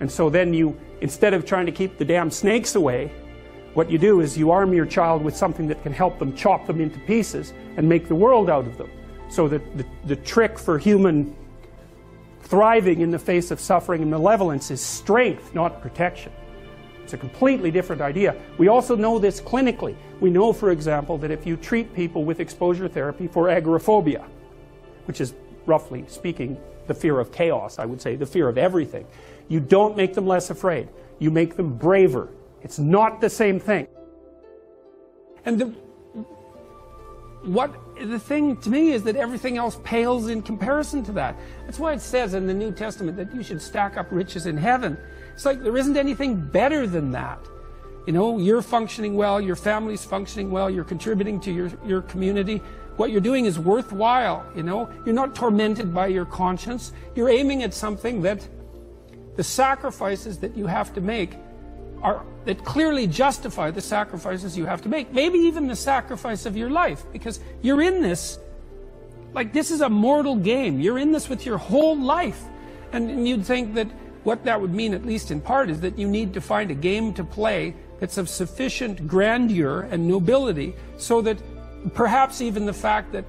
And 0.00 0.10
so 0.10 0.28
then 0.28 0.52
you, 0.52 0.78
instead 1.00 1.34
of 1.34 1.46
trying 1.46 1.66
to 1.66 1.72
keep 1.72 1.98
the 1.98 2.04
damn 2.04 2.30
snakes 2.30 2.74
away, 2.74 3.12
what 3.74 3.90
you 3.90 3.98
do 3.98 4.20
is 4.20 4.38
you 4.38 4.50
arm 4.50 4.72
your 4.72 4.86
child 4.86 5.22
with 5.22 5.36
something 5.36 5.66
that 5.66 5.82
can 5.82 5.92
help 5.92 6.18
them 6.18 6.34
chop 6.34 6.66
them 6.66 6.80
into 6.80 6.98
pieces 7.00 7.52
and 7.76 7.88
make 7.88 8.08
the 8.08 8.14
world 8.14 8.48
out 8.48 8.66
of 8.66 8.78
them. 8.78 8.90
So 9.28 9.48
that 9.48 9.76
the, 9.76 9.84
the 10.06 10.16
trick 10.16 10.58
for 10.58 10.78
human 10.78 11.34
thriving 12.42 13.00
in 13.00 13.10
the 13.10 13.18
face 13.18 13.50
of 13.50 13.58
suffering 13.58 14.02
and 14.02 14.10
malevolence 14.10 14.70
is 14.70 14.80
strength, 14.80 15.54
not 15.54 15.82
protection. 15.82 16.30
It's 17.02 17.14
a 17.14 17.18
completely 17.18 17.70
different 17.70 18.00
idea. 18.00 18.36
We 18.58 18.68
also 18.68 18.94
know 18.94 19.18
this 19.18 19.40
clinically. 19.40 19.96
We 20.20 20.30
know, 20.30 20.52
for 20.52 20.70
example, 20.70 21.18
that 21.18 21.30
if 21.30 21.46
you 21.46 21.56
treat 21.56 21.92
people 21.94 22.24
with 22.24 22.40
exposure 22.40 22.88
therapy 22.88 23.26
for 23.26 23.50
agoraphobia, 23.50 24.24
which 25.06 25.20
is 25.20 25.34
roughly 25.66 26.04
speaking 26.06 26.56
the 26.86 26.94
fear 26.94 27.18
of 27.18 27.32
chaos, 27.32 27.78
I 27.78 27.86
would 27.86 28.00
say, 28.00 28.14
the 28.14 28.26
fear 28.26 28.48
of 28.48 28.56
everything, 28.56 29.06
you 29.48 29.58
don't 29.58 29.96
make 29.96 30.14
them 30.14 30.26
less 30.26 30.50
afraid. 30.50 30.88
You 31.18 31.30
make 31.30 31.56
them 31.56 31.76
braver. 31.76 32.28
It's 32.64 32.78
not 32.78 33.20
the 33.20 33.30
same 33.30 33.60
thing. 33.60 33.86
And 35.44 35.60
the, 35.60 35.66
what 37.44 37.72
the 38.00 38.18
thing 38.18 38.56
to 38.62 38.70
me 38.70 38.90
is 38.90 39.04
that 39.04 39.14
everything 39.14 39.58
else 39.58 39.78
pales 39.84 40.28
in 40.28 40.42
comparison 40.42 41.04
to 41.04 41.12
that. 41.12 41.36
That's 41.66 41.78
why 41.78 41.92
it 41.92 42.00
says 42.00 42.34
in 42.34 42.46
the 42.48 42.54
New 42.54 42.72
Testament 42.72 43.16
that 43.18 43.32
you 43.32 43.44
should 43.44 43.62
stack 43.62 43.96
up 43.96 44.08
riches 44.10 44.46
in 44.46 44.56
heaven 44.56 44.98
it's 45.34 45.44
like 45.44 45.62
there 45.62 45.76
isn't 45.76 45.96
anything 45.96 46.36
better 46.36 46.86
than 46.86 47.10
that. 47.10 47.38
You 48.06 48.12
know, 48.12 48.38
you're 48.38 48.62
functioning 48.62 49.14
well, 49.14 49.40
your 49.40 49.56
family's 49.56 50.04
functioning 50.04 50.50
well, 50.50 50.70
you're 50.70 50.84
contributing 50.84 51.40
to 51.40 51.52
your, 51.52 51.72
your 51.84 52.02
community. 52.02 52.58
What 52.96 53.10
you're 53.10 53.20
doing 53.20 53.46
is 53.46 53.58
worthwhile, 53.58 54.46
you 54.54 54.62
know. 54.62 54.88
You're 55.04 55.14
not 55.14 55.34
tormented 55.34 55.92
by 55.92 56.08
your 56.08 56.24
conscience. 56.24 56.92
You're 57.16 57.30
aiming 57.30 57.64
at 57.64 57.74
something 57.74 58.22
that 58.22 58.46
the 59.36 59.42
sacrifices 59.42 60.38
that 60.38 60.56
you 60.56 60.66
have 60.66 60.94
to 60.94 61.00
make 61.00 61.36
are 62.04 62.22
that 62.44 62.64
clearly 62.64 63.06
justify 63.06 63.70
the 63.70 63.80
sacrifices 63.80 64.56
you 64.56 64.66
have 64.66 64.82
to 64.82 64.88
make. 64.88 65.12
Maybe 65.12 65.38
even 65.38 65.66
the 65.66 65.74
sacrifice 65.74 66.46
of 66.46 66.56
your 66.56 66.70
life, 66.70 67.04
because 67.12 67.40
you're 67.62 67.82
in 67.82 68.02
this 68.02 68.38
like 69.34 69.52
this 69.52 69.70
is 69.70 69.80
a 69.80 69.88
mortal 69.88 70.36
game. 70.36 70.80
You're 70.80 70.98
in 70.98 71.10
this 71.10 71.28
with 71.28 71.44
your 71.44 71.58
whole 71.58 71.98
life. 71.98 72.40
And, 72.92 73.10
and 73.10 73.28
you'd 73.28 73.44
think 73.44 73.74
that 73.74 73.88
what 74.22 74.44
that 74.44 74.60
would 74.60 74.72
mean, 74.72 74.94
at 74.94 75.04
least 75.04 75.30
in 75.30 75.40
part, 75.40 75.68
is 75.68 75.80
that 75.80 75.98
you 75.98 76.08
need 76.08 76.32
to 76.34 76.40
find 76.40 76.70
a 76.70 76.74
game 76.74 77.12
to 77.14 77.24
play 77.24 77.74
that's 77.98 78.16
of 78.16 78.28
sufficient 78.28 79.06
grandeur 79.08 79.82
and 79.90 80.06
nobility 80.06 80.74
so 80.96 81.20
that 81.22 81.38
perhaps 81.94 82.40
even 82.40 82.64
the 82.64 82.72
fact 82.72 83.12
that 83.12 83.24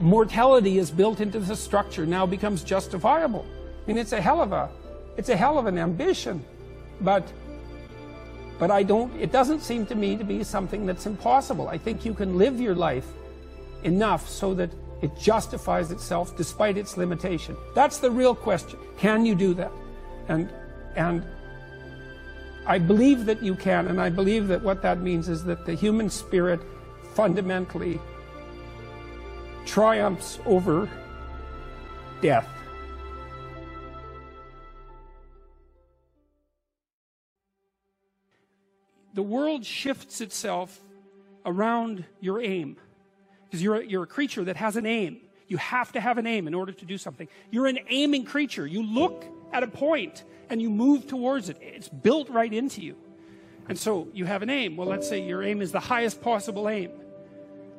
mortality 0.00 0.78
is 0.78 0.90
built 0.90 1.20
into 1.20 1.38
the 1.38 1.56
structure 1.56 2.04
now 2.04 2.26
becomes 2.26 2.64
justifiable. 2.64 3.46
I 3.84 3.86
mean, 3.86 3.98
it's 3.98 4.12
a 4.12 4.20
hell 4.20 4.42
of 4.42 4.52
a, 4.52 4.68
it's 5.16 5.28
a 5.28 5.36
hell 5.36 5.58
of 5.58 5.66
an 5.66 5.78
ambition, 5.78 6.44
but 7.00 7.26
But 8.58 8.70
I 8.70 8.82
don't, 8.82 9.14
it 9.20 9.32
doesn't 9.32 9.60
seem 9.60 9.86
to 9.86 9.94
me 9.94 10.16
to 10.16 10.24
be 10.24 10.42
something 10.42 10.86
that's 10.86 11.06
impossible. 11.06 11.68
I 11.68 11.78
think 11.78 12.04
you 12.04 12.14
can 12.14 12.38
live 12.38 12.60
your 12.60 12.74
life 12.74 13.06
enough 13.82 14.28
so 14.28 14.54
that 14.54 14.70
it 15.02 15.16
justifies 15.18 15.90
itself 15.90 16.36
despite 16.36 16.78
its 16.78 16.96
limitation. 16.96 17.56
That's 17.74 17.98
the 17.98 18.10
real 18.10 18.34
question. 18.34 18.78
Can 18.96 19.26
you 19.26 19.34
do 19.34 19.52
that? 19.54 19.72
And, 20.28 20.50
and 20.96 21.22
I 22.66 22.78
believe 22.78 23.26
that 23.26 23.42
you 23.42 23.54
can, 23.54 23.88
and 23.88 24.00
I 24.00 24.08
believe 24.08 24.48
that 24.48 24.62
what 24.62 24.80
that 24.82 25.00
means 25.00 25.28
is 25.28 25.44
that 25.44 25.66
the 25.66 25.74
human 25.74 26.08
spirit 26.08 26.60
fundamentally 27.14 28.00
triumphs 29.66 30.38
over 30.46 30.88
death. 32.22 32.48
The 39.16 39.22
world 39.22 39.64
shifts 39.64 40.20
itself 40.20 40.78
around 41.46 42.04
your 42.20 42.38
aim 42.42 42.76
because 43.46 43.62
you're, 43.62 43.82
you're 43.82 44.02
a 44.02 44.06
creature 44.06 44.44
that 44.44 44.56
has 44.56 44.76
an 44.76 44.84
aim. 44.84 45.20
You 45.48 45.56
have 45.56 45.90
to 45.92 46.00
have 46.02 46.18
an 46.18 46.26
aim 46.26 46.46
in 46.46 46.52
order 46.52 46.72
to 46.72 46.84
do 46.84 46.98
something. 46.98 47.26
You're 47.50 47.66
an 47.66 47.78
aiming 47.88 48.26
creature. 48.26 48.66
You 48.66 48.82
look 48.82 49.24
at 49.54 49.62
a 49.62 49.68
point 49.68 50.22
and 50.50 50.60
you 50.60 50.68
move 50.68 51.06
towards 51.06 51.48
it. 51.48 51.56
It's 51.62 51.88
built 51.88 52.28
right 52.28 52.52
into 52.52 52.82
you. 52.82 52.94
And 53.70 53.78
so 53.78 54.06
you 54.12 54.26
have 54.26 54.42
an 54.42 54.50
aim. 54.50 54.76
Well, 54.76 54.86
let's 54.86 55.08
say 55.08 55.22
your 55.22 55.42
aim 55.42 55.62
is 55.62 55.72
the 55.72 55.80
highest 55.80 56.20
possible 56.20 56.68
aim. 56.68 56.90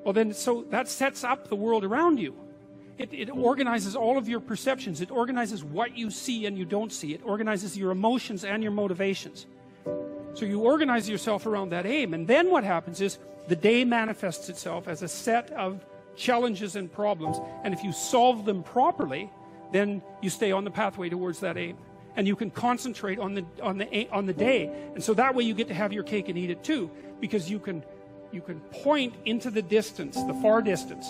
Well, 0.03 0.13
then, 0.13 0.33
so 0.33 0.65
that 0.71 0.89
sets 0.89 1.23
up 1.23 1.49
the 1.49 1.55
world 1.55 1.83
around 1.83 2.19
you. 2.19 2.33
It, 2.97 3.13
it, 3.13 3.29
organizes 3.29 3.95
all 3.95 4.17
of 4.17 4.27
your 4.27 4.39
perceptions. 4.39 5.01
It 5.01 5.11
organizes 5.11 5.63
what 5.63 5.95
you 5.95 6.09
see 6.09 6.47
and 6.47 6.57
you 6.57 6.65
don't 6.65 6.91
see. 6.91 7.13
It 7.13 7.21
organizes 7.23 7.77
your 7.77 7.91
emotions 7.91 8.43
and 8.43 8.63
your 8.63 8.71
motivations. 8.71 9.45
So 10.37 10.45
you 10.45 10.59
organize 10.59 11.09
yourself 11.09 11.47
around 11.47 11.69
that 11.69 11.87
aim. 11.87 12.13
And 12.13 12.27
then 12.27 12.51
what 12.51 12.63
happens 12.63 13.01
is 13.01 13.17
the 13.47 13.55
day 13.55 13.83
manifests 13.83 14.49
itself 14.49 14.87
as 14.87 15.01
a 15.01 15.07
set 15.07 15.49
of 15.53 15.83
challenges 16.15 16.75
and 16.75 16.93
problems. 16.93 17.37
And 17.63 17.73
if 17.73 17.83
you 17.83 17.91
solve 17.91 18.45
them 18.45 18.61
properly, 18.61 19.31
then 19.71 20.03
you 20.21 20.29
stay 20.29 20.51
on 20.51 20.63
the 20.63 20.69
pathway 20.69 21.09
towards 21.09 21.39
that 21.39 21.57
aim 21.57 21.75
and 22.15 22.27
you 22.27 22.35
can 22.35 22.51
concentrate 22.51 23.17
on 23.17 23.33
the 23.33 23.45
on 23.61 23.79
the 23.79 24.09
on 24.11 24.25
the 24.25 24.33
day 24.33 24.65
and 24.95 25.03
so 25.03 25.13
that 25.13 25.35
way 25.35 25.43
you 25.43 25.53
get 25.53 25.67
to 25.67 25.73
have 25.73 25.93
your 25.93 26.03
cake 26.03 26.29
and 26.29 26.37
eat 26.37 26.49
it 26.49 26.63
too 26.63 26.89
because 27.19 27.47
you 27.47 27.59
can 27.59 27.83
you 28.31 28.41
can 28.41 28.59
point 28.81 29.13
into 29.25 29.51
the 29.51 29.61
distance 29.61 30.15
the 30.23 30.33
far 30.41 30.61
distance 30.61 31.05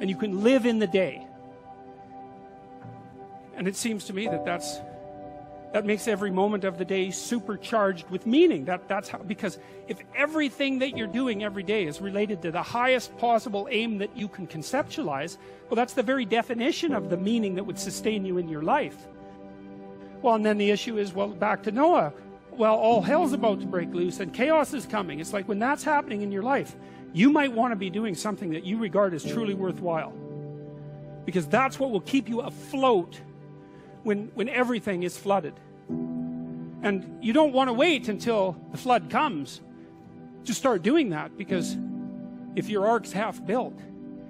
and 0.00 0.10
you 0.10 0.16
can 0.16 0.42
live 0.42 0.66
in 0.66 0.80
the 0.80 0.86
day 0.86 1.26
and 3.56 3.66
it 3.66 3.74
seems 3.74 4.04
to 4.04 4.12
me 4.12 4.26
that 4.26 4.44
that's 4.44 4.80
that 5.72 5.84
makes 5.84 6.08
every 6.08 6.30
moment 6.30 6.64
of 6.64 6.78
the 6.78 6.84
day 6.84 7.10
supercharged 7.10 8.08
with 8.10 8.26
meaning. 8.26 8.64
That 8.64 8.88
that's 8.88 9.08
how 9.08 9.18
because 9.18 9.58
if 9.86 9.98
everything 10.16 10.78
that 10.78 10.96
you're 10.96 11.06
doing 11.06 11.44
every 11.44 11.62
day 11.62 11.86
is 11.86 12.00
related 12.00 12.40
to 12.42 12.50
the 12.50 12.62
highest 12.62 13.16
possible 13.18 13.68
aim 13.70 13.98
that 13.98 14.16
you 14.16 14.28
can 14.28 14.46
conceptualize 14.46 15.36
well 15.68 15.76
that's 15.76 15.92
the 15.92 16.02
very 16.02 16.24
definition 16.24 16.94
of 16.94 17.10
the 17.10 17.16
meaning 17.16 17.54
that 17.56 17.64
would 17.64 17.78
sustain 17.78 18.24
you 18.24 18.38
in 18.38 18.48
your 18.48 18.62
life. 18.62 18.96
Well 20.22 20.34
and 20.34 20.44
then 20.44 20.58
the 20.58 20.70
issue 20.70 20.98
is 20.98 21.12
well 21.12 21.28
back 21.28 21.62
to 21.64 21.72
noah. 21.72 22.12
Well 22.50 22.74
all 22.74 23.02
hell's 23.02 23.34
about 23.34 23.60
to 23.60 23.66
break 23.66 23.92
loose 23.92 24.20
and 24.20 24.32
chaos 24.32 24.72
is 24.72 24.86
coming. 24.86 25.20
It's 25.20 25.34
like 25.34 25.48
when 25.48 25.58
that's 25.58 25.84
happening 25.84 26.22
in 26.22 26.32
your 26.32 26.42
life 26.42 26.74
you 27.12 27.30
might 27.30 27.52
want 27.52 27.72
to 27.72 27.76
be 27.76 27.90
doing 27.90 28.14
something 28.14 28.50
that 28.50 28.64
you 28.64 28.78
regard 28.78 29.12
as 29.12 29.24
truly 29.24 29.54
worthwhile. 29.54 30.14
Because 31.24 31.46
that's 31.46 31.78
what 31.78 31.90
will 31.90 32.00
keep 32.00 32.28
you 32.28 32.40
afloat 32.40 33.20
when, 34.02 34.30
when 34.34 34.48
everything 34.48 35.02
is 35.02 35.16
flooded. 35.16 35.54
And 36.82 37.18
you 37.22 37.32
don't 37.32 37.52
want 37.52 37.68
to 37.68 37.72
wait 37.72 38.08
until 38.08 38.56
the 38.70 38.78
flood 38.78 39.10
comes 39.10 39.60
to 40.44 40.54
start 40.54 40.82
doing 40.82 41.10
that 41.10 41.36
because 41.36 41.76
if 42.54 42.68
your 42.68 42.86
ark's 42.86 43.12
half 43.12 43.44
built 43.44 43.78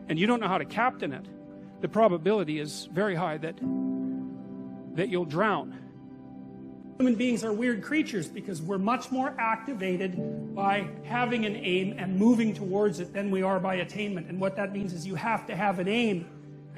and 0.09 0.18
you 0.18 0.26
don't 0.26 0.40
know 0.40 0.48
how 0.48 0.59
to 0.59 0.64
captain 0.64 1.12
it, 1.12 1.26
the 1.81 1.88
probability 1.88 2.59
is 2.59 2.88
very 2.92 3.14
high 3.14 3.38
that, 3.38 3.57
that 4.94 5.09
you'll 5.09 5.24
drown. 5.24 5.76
Human 6.98 7.14
beings 7.14 7.44
are 7.44 7.52
weird 7.52 7.83
creatures 7.83 8.26
because 8.26 8.61
we're 8.61 8.78
much 8.78 9.12
more 9.12 9.33
activated 9.38 10.54
by 10.54 10.88
having 11.04 11.46
an 11.46 11.54
aim 11.54 11.94
and 11.96 12.16
moving 12.16 12.52
towards 12.52 12.98
it 12.98 13.12
than 13.12 13.31
we 13.31 13.42
are 13.42 13.61
by 13.61 13.76
attainment. 13.76 14.28
And 14.28 14.40
what 14.40 14.57
that 14.57 14.72
means 14.72 14.92
is 14.92 15.07
you 15.07 15.14
have 15.14 15.46
to 15.46 15.54
have 15.54 15.78
an 15.78 15.87
aim 15.87 16.28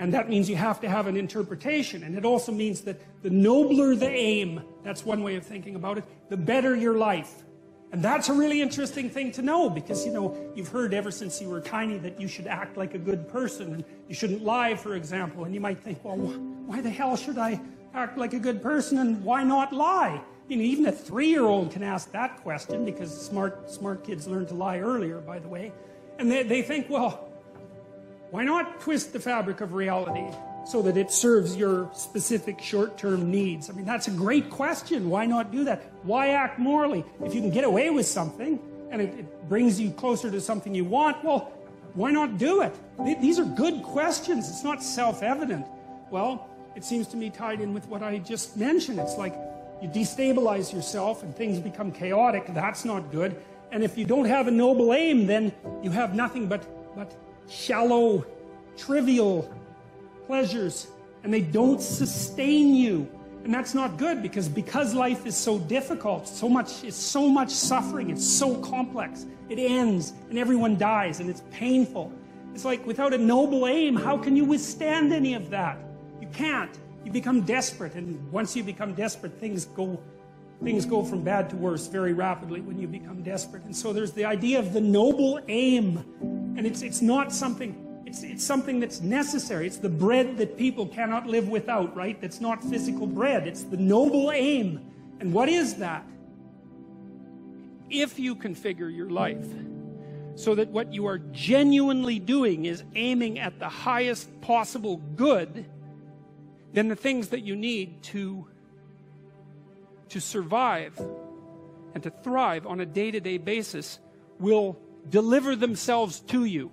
and 0.00 0.14
that 0.14 0.30
means 0.30 0.48
you 0.48 0.56
have 0.56 0.80
to 0.80 0.88
have 0.88 1.06
an 1.06 1.16
interpretation. 1.16 2.04
And 2.04 2.16
it 2.16 2.24
also 2.24 2.52
means 2.52 2.80
that 2.82 3.22
the 3.22 3.28
nobler 3.28 3.94
the 3.94 4.08
aim, 4.08 4.62
that's 4.82 5.04
one 5.04 5.22
way 5.22 5.36
of 5.36 5.44
thinking 5.44 5.76
about 5.76 5.98
it, 5.98 6.04
the 6.30 6.38
better 6.38 6.74
your 6.74 6.96
life. 6.96 7.44
And 7.92 8.02
that's 8.02 8.30
a 8.30 8.32
really 8.32 8.62
interesting 8.62 9.10
thing 9.10 9.30
to 9.32 9.42
know 9.42 9.68
because, 9.68 10.06
you 10.06 10.12
know, 10.12 10.34
you've 10.54 10.68
heard 10.68 10.94
ever 10.94 11.10
since 11.10 11.38
you 11.42 11.50
were 11.50 11.60
tiny 11.60 11.98
that 11.98 12.18
you 12.18 12.28
should 12.28 12.46
act 12.46 12.78
like 12.78 12.94
a 12.94 12.98
good 12.98 13.28
person 13.28 13.74
and 13.74 13.84
you 14.08 14.14
shouldn't 14.14 14.42
lie, 14.42 14.74
for 14.74 14.94
example. 14.94 15.44
And 15.44 15.54
you 15.54 15.60
might 15.60 15.78
think, 15.78 16.02
well, 16.02 16.16
why 16.16 16.80
the 16.80 16.88
hell 16.88 17.14
should 17.14 17.36
I 17.36 17.60
act 17.92 18.16
like 18.16 18.32
a 18.32 18.38
good 18.38 18.62
person 18.62 18.96
and 18.98 19.22
why 19.22 19.44
not 19.44 19.70
lie? 19.70 20.22
You 20.48 20.56
know, 20.56 20.62
even 20.62 20.86
a 20.86 20.92
three-year-old 20.92 21.72
can 21.72 21.82
ask 21.82 22.10
that 22.12 22.40
question 22.40 22.86
because 22.86 23.14
smart, 23.14 23.70
smart 23.70 24.02
kids 24.02 24.26
learn 24.26 24.46
to 24.46 24.54
lie 24.54 24.78
earlier, 24.78 25.20
by 25.20 25.38
the 25.38 25.48
way. 25.48 25.72
And 26.18 26.32
they, 26.32 26.42
they 26.42 26.62
think, 26.62 26.88
well, 26.88 27.29
why 28.30 28.44
not 28.44 28.80
twist 28.80 29.12
the 29.12 29.20
fabric 29.20 29.60
of 29.60 29.74
reality 29.74 30.26
so 30.66 30.82
that 30.82 30.96
it 30.96 31.10
serves 31.10 31.56
your 31.56 31.90
specific 31.94 32.60
short 32.60 32.96
term 32.96 33.30
needs? 33.30 33.68
I 33.68 33.72
mean, 33.72 33.84
that's 33.84 34.08
a 34.08 34.12
great 34.12 34.50
question. 34.50 35.10
Why 35.10 35.26
not 35.26 35.50
do 35.50 35.64
that? 35.64 35.82
Why 36.02 36.28
act 36.28 36.58
morally? 36.58 37.04
If 37.24 37.34
you 37.34 37.40
can 37.40 37.50
get 37.50 37.64
away 37.64 37.90
with 37.90 38.06
something 38.06 38.58
and 38.90 39.02
it, 39.02 39.18
it 39.18 39.48
brings 39.48 39.80
you 39.80 39.90
closer 39.90 40.30
to 40.30 40.40
something 40.40 40.74
you 40.74 40.84
want, 40.84 41.24
well, 41.24 41.52
why 41.94 42.12
not 42.12 42.38
do 42.38 42.62
it? 42.62 42.72
These 43.20 43.38
are 43.38 43.44
good 43.44 43.82
questions. 43.82 44.48
It's 44.48 44.62
not 44.62 44.82
self 44.82 45.22
evident. 45.22 45.66
Well, 46.10 46.48
it 46.76 46.84
seems 46.84 47.08
to 47.08 47.16
me 47.16 47.30
tied 47.30 47.60
in 47.60 47.74
with 47.74 47.86
what 47.86 48.02
I 48.02 48.18
just 48.18 48.56
mentioned. 48.56 49.00
It's 49.00 49.16
like 49.16 49.34
you 49.82 49.88
destabilize 49.88 50.72
yourself 50.72 51.22
and 51.22 51.34
things 51.34 51.58
become 51.58 51.90
chaotic. 51.90 52.44
That's 52.50 52.84
not 52.84 53.10
good. 53.10 53.40
And 53.72 53.82
if 53.82 53.98
you 53.98 54.04
don't 54.04 54.26
have 54.26 54.46
a 54.46 54.50
noble 54.50 54.92
aim, 54.92 55.26
then 55.26 55.52
you 55.82 55.90
have 55.90 56.14
nothing 56.14 56.46
but, 56.46 56.64
but 56.94 57.12
shallow, 57.50 58.24
trivial 58.76 59.52
pleasures, 60.26 60.86
and 61.24 61.34
they 61.34 61.40
don't 61.40 61.82
sustain 61.82 62.74
you. 62.74 63.08
And 63.44 63.52
that's 63.52 63.74
not 63.74 63.96
good 63.96 64.22
because 64.22 64.48
because 64.48 64.94
life 64.94 65.26
is 65.26 65.36
so 65.36 65.58
difficult, 65.58 66.28
so 66.28 66.48
much 66.48 66.84
it's 66.84 66.96
so 66.96 67.28
much 67.28 67.50
suffering, 67.50 68.10
it's 68.10 68.26
so 68.26 68.56
complex. 68.62 69.26
It 69.48 69.58
ends 69.58 70.12
and 70.28 70.38
everyone 70.38 70.76
dies 70.76 71.20
and 71.20 71.28
it's 71.28 71.42
painful. 71.50 72.12
It's 72.54 72.64
like 72.64 72.86
without 72.86 73.14
a 73.14 73.18
noble 73.18 73.66
aim, 73.66 73.96
how 73.96 74.18
can 74.18 74.36
you 74.36 74.44
withstand 74.44 75.12
any 75.12 75.34
of 75.34 75.50
that? 75.50 75.78
You 76.20 76.28
can't. 76.28 76.78
You 77.04 77.10
become 77.10 77.40
desperate 77.40 77.94
and 77.94 78.30
once 78.30 78.54
you 78.54 78.62
become 78.62 78.94
desperate, 78.94 79.32
things 79.40 79.64
go 79.64 79.98
things 80.62 80.84
go 80.84 81.02
from 81.02 81.22
bad 81.22 81.48
to 81.48 81.56
worse 81.56 81.86
very 81.86 82.12
rapidly 82.12 82.60
when 82.60 82.78
you 82.78 82.86
become 82.86 83.22
desperate. 83.22 83.64
And 83.64 83.74
so 83.74 83.94
there's 83.94 84.12
the 84.12 84.26
idea 84.26 84.58
of 84.58 84.74
the 84.74 84.80
noble 84.82 85.40
aim 85.48 86.39
and 86.56 86.66
it's, 86.66 86.82
it's 86.82 87.00
not 87.00 87.32
something, 87.32 88.02
it's, 88.06 88.22
it's 88.22 88.44
something 88.44 88.80
that's 88.80 89.00
necessary. 89.00 89.66
It's 89.66 89.78
the 89.78 89.88
bread 89.88 90.36
that 90.38 90.56
people 90.56 90.86
cannot 90.86 91.26
live 91.26 91.48
without, 91.48 91.96
right? 91.96 92.20
That's 92.20 92.40
not 92.40 92.62
physical 92.62 93.06
bread. 93.06 93.46
It's 93.46 93.62
the 93.62 93.76
noble 93.76 94.30
aim. 94.32 94.80
And 95.20 95.32
what 95.32 95.48
is 95.48 95.76
that? 95.76 96.04
If 97.88 98.18
you 98.18 98.36
configure 98.36 98.94
your 98.94 99.10
life 99.10 99.46
so 100.36 100.54
that 100.54 100.68
what 100.68 100.92
you 100.92 101.06
are 101.06 101.18
genuinely 101.18 102.18
doing 102.18 102.64
is 102.64 102.82
aiming 102.94 103.38
at 103.38 103.58
the 103.58 103.68
highest 103.68 104.40
possible 104.40 104.96
good, 105.16 105.66
then 106.72 106.88
the 106.88 106.96
things 106.96 107.28
that 107.28 107.40
you 107.40 107.56
need 107.56 108.02
to, 108.04 108.46
to 110.08 110.20
survive 110.20 110.98
and 111.94 112.02
to 112.02 112.10
thrive 112.10 112.66
on 112.66 112.80
a 112.80 112.86
day 112.86 113.10
to 113.10 113.20
day 113.20 113.38
basis 113.38 113.98
will 114.38 114.78
deliver 115.08 115.56
themselves 115.56 116.20
to 116.20 116.44
you. 116.44 116.70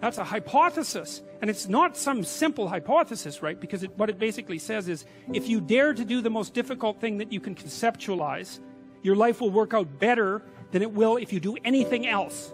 That's 0.00 0.18
a 0.18 0.24
hypothesis. 0.24 1.22
And 1.40 1.48
it's 1.48 1.68
not 1.68 1.96
some 1.96 2.24
simple 2.24 2.68
hypothesis, 2.68 3.42
right? 3.42 3.58
Because 3.58 3.82
it, 3.82 3.96
what 3.96 4.10
it 4.10 4.18
basically 4.18 4.58
says 4.58 4.88
is 4.88 5.04
if 5.32 5.48
you 5.48 5.60
dare 5.60 5.94
to 5.94 6.04
do 6.04 6.20
the 6.20 6.30
most 6.30 6.54
difficult 6.54 7.00
thing 7.00 7.18
that 7.18 7.32
you 7.32 7.40
can 7.40 7.54
conceptualize, 7.54 8.60
your 9.02 9.16
life 9.16 9.40
will 9.40 9.50
work 9.50 9.74
out 9.74 9.98
better 9.98 10.42
than 10.72 10.82
it 10.82 10.92
will 10.92 11.16
if 11.16 11.32
you 11.32 11.40
do 11.40 11.56
anything 11.64 12.06
else. 12.06 12.52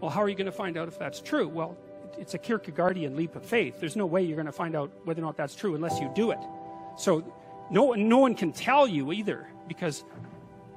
Well, 0.00 0.10
how 0.10 0.22
are 0.22 0.28
you 0.28 0.34
going 0.34 0.46
to 0.46 0.52
find 0.52 0.76
out 0.76 0.88
if 0.88 0.98
that's 0.98 1.20
true? 1.20 1.48
Well, 1.48 1.76
it's 2.18 2.34
a 2.34 2.38
Kierkegaardian 2.38 3.16
leap 3.16 3.36
of 3.36 3.44
faith. 3.44 3.80
There's 3.80 3.96
no 3.96 4.06
way 4.06 4.22
you're 4.22 4.36
going 4.36 4.46
to 4.46 4.52
find 4.52 4.74
out 4.76 4.90
whether 5.04 5.20
or 5.20 5.24
not 5.24 5.36
that's 5.36 5.54
true 5.54 5.74
unless 5.74 6.00
you 6.00 6.10
do 6.14 6.30
it. 6.30 6.38
So 6.96 7.24
no, 7.70 7.92
no 7.92 8.18
one 8.18 8.34
can 8.34 8.52
tell 8.52 8.86
you 8.86 9.12
either 9.12 9.48
because 9.68 10.04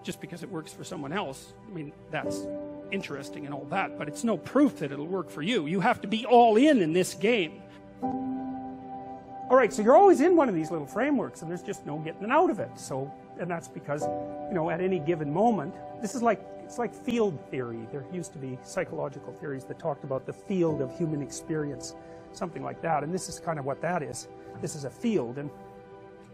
just 0.04 0.22
because 0.22 0.44
it 0.44 0.50
works 0.50 0.72
for 0.72 0.84
someone 0.84 1.12
else, 1.12 1.54
I 1.70 1.74
mean, 1.74 1.92
that's 2.12 2.46
interesting 2.92 3.46
and 3.46 3.54
all 3.54 3.66
that, 3.66 3.98
but 3.98 4.08
it's 4.08 4.24
no 4.24 4.38
proof 4.38 4.78
that 4.80 4.92
it'll 4.92 5.08
work 5.08 5.30
for 5.30 5.42
you. 5.42 5.66
You 5.66 5.80
have 5.80 6.02
to 6.02 6.08
be 6.08 6.26
all 6.26 6.58
in 6.58 6.82
in 6.82 6.94
this 6.94 7.14
game. 7.14 7.62
All 8.02 9.56
right, 9.56 9.72
so 9.72 9.82
you're 9.82 9.96
always 9.96 10.20
in 10.20 10.36
one 10.36 10.50
of 10.50 10.56
these 10.56 10.72
little 10.72 10.86
frameworks, 10.86 11.42
and 11.42 11.50
there's 11.50 11.64
just 11.64 11.86
no 11.86 12.00
getting 12.00 12.30
out 12.32 12.50
of 12.50 12.60
it. 12.60 12.70
So 12.76 13.12
and 13.40 13.50
that's 13.50 13.68
because, 13.68 14.04
you 14.04 14.54
know, 14.54 14.70
at 14.70 14.82
any 14.82 15.00
given 15.00 15.32
moment, 15.32 15.74
this 16.02 16.16
is 16.16 16.22
like 16.22 16.42
it's 16.64 16.78
like 16.78 16.94
field 16.94 17.40
theory. 17.50 17.88
There 17.92 18.04
used 18.12 18.34
to 18.34 18.40
be 18.40 18.58
psychological 18.64 19.32
theories 19.34 19.64
that 19.66 19.80
talked 19.80 20.04
about 20.04 20.26
the 20.26 20.34
field 20.34 20.82
of 20.82 20.96
human 20.98 21.22
experience, 21.22 21.96
something 22.34 22.64
like 22.64 22.82
that. 22.82 23.04
And 23.04 23.14
this 23.14 23.30
is 23.30 23.40
kind 23.40 23.58
of 23.58 23.66
what 23.66 23.82
that 23.82 24.04
is. 24.04 24.28
This 24.62 24.76
is 24.76 24.84
a 24.84 24.90
field, 24.90 25.38
and 25.38 25.50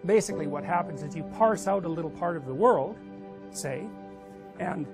basically 0.06 0.48
what 0.48 0.64
happens 0.64 1.04
is 1.04 1.16
you 1.16 1.24
parse 1.38 1.68
out 1.68 1.86
a 1.86 1.90
little 1.90 2.10
part 2.10 2.36
of 2.36 2.46
the 2.46 2.54
world, 2.54 2.96
say, 3.52 3.86
and 4.60 4.88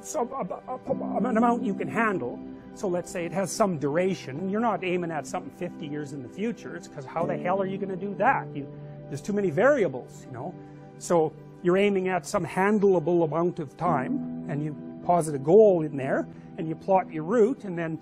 so 0.00 0.20
a, 0.32 0.72
a, 0.72 0.78
a, 0.92 1.28
an 1.28 1.36
amount 1.36 1.62
you 1.62 1.74
can 1.74 1.88
handle. 1.88 2.38
So 2.74 2.88
let's 2.88 3.10
say 3.10 3.26
it 3.26 3.32
has 3.32 3.50
some 3.50 3.78
duration. 3.78 4.48
You're 4.48 4.60
not 4.60 4.84
aiming 4.84 5.10
at 5.10 5.26
something 5.26 5.50
50 5.58 5.86
years 5.86 6.12
in 6.12 6.22
the 6.22 6.28
future. 6.28 6.76
It's 6.76 6.86
because 6.86 7.04
how 7.04 7.26
the 7.26 7.36
hell 7.36 7.60
are 7.60 7.66
you 7.66 7.76
going 7.76 7.88
to 7.90 7.96
do 7.96 8.14
that? 8.16 8.46
You, 8.54 8.68
there's 9.08 9.20
too 9.20 9.32
many 9.32 9.50
variables, 9.50 10.24
you 10.26 10.32
know. 10.32 10.54
So 10.98 11.32
you're 11.62 11.76
aiming 11.76 12.08
at 12.08 12.26
some 12.26 12.46
handleable 12.46 13.24
amount 13.24 13.58
of 13.58 13.76
time, 13.76 14.46
and 14.48 14.62
you 14.62 14.76
posit 15.04 15.34
a 15.34 15.38
goal 15.38 15.82
in 15.82 15.96
there, 15.96 16.26
and 16.56 16.68
you 16.68 16.74
plot 16.74 17.12
your 17.12 17.24
route, 17.24 17.64
and 17.64 17.76
then 17.76 17.98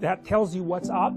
that 0.00 0.24
tells 0.24 0.54
you 0.54 0.62
what's 0.62 0.90
up 0.90 1.12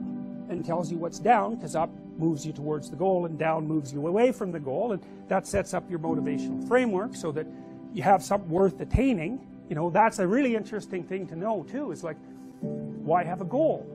and 0.50 0.66
tells 0.66 0.92
you 0.92 0.98
what's 0.98 1.20
down, 1.20 1.56
because 1.56 1.76
up 1.76 1.90
moves 2.18 2.46
you 2.46 2.54
towards 2.54 2.90
the 2.90 2.96
goal 2.96 3.26
and 3.26 3.38
down 3.38 3.68
moves 3.68 3.94
you 3.94 4.06
away 4.08 4.32
from 4.32 4.52
the 4.52 4.60
goal, 4.60 4.94
and 4.94 5.04
that 5.28 5.46
sets 5.46 5.74
up 5.74 5.88
your 5.90 6.00
motivational 6.00 6.68
framework 6.68 7.16
so 7.16 7.32
that 7.32 7.46
you 7.94 8.02
have 8.02 8.24
something 8.24 8.50
worth 8.50 8.80
attaining. 8.82 9.40
You 9.70 9.76
know, 9.76 9.90
that's 9.90 10.20
a 10.20 10.28
really 10.28 10.56
interesting 10.56 11.04
thing 11.04 11.28
to 11.28 11.36
know 11.36 11.64
too. 11.70 11.92
It's 11.92 12.04
like, 12.04 12.18
why 12.62 13.24
have 13.24 13.42
a 13.42 13.46
goal? 13.46 13.86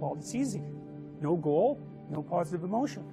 Well, 0.00 0.16
it's 0.18 0.34
easy. 0.34 0.62
No 1.20 1.36
goal, 1.36 1.80
no 2.10 2.22
positive 2.22 2.64
emotion 2.64 3.04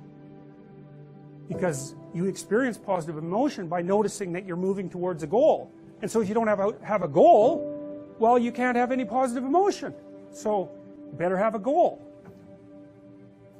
because 1.51 1.95
you 2.13 2.25
experience 2.27 2.77
positive 2.77 3.17
emotion 3.17 3.67
by 3.67 3.81
noticing 3.81 4.31
that 4.31 4.45
you're 4.45 4.55
moving 4.55 4.89
towards 4.89 5.21
a 5.23 5.27
goal. 5.27 5.69
And 6.01 6.09
so 6.09 6.21
if 6.21 6.29
you 6.29 6.33
don't 6.33 6.47
have 6.47 6.61
a, 6.61 6.73
have 6.81 7.03
a 7.03 7.09
goal, 7.09 8.15
well, 8.19 8.39
you 8.39 8.53
can't 8.53 8.77
have 8.77 8.91
any 8.91 9.03
positive 9.03 9.43
emotion. 9.43 9.93
So 10.31 10.71
better 11.13 11.37
have 11.37 11.53
a 11.53 11.59
goal. 11.59 12.01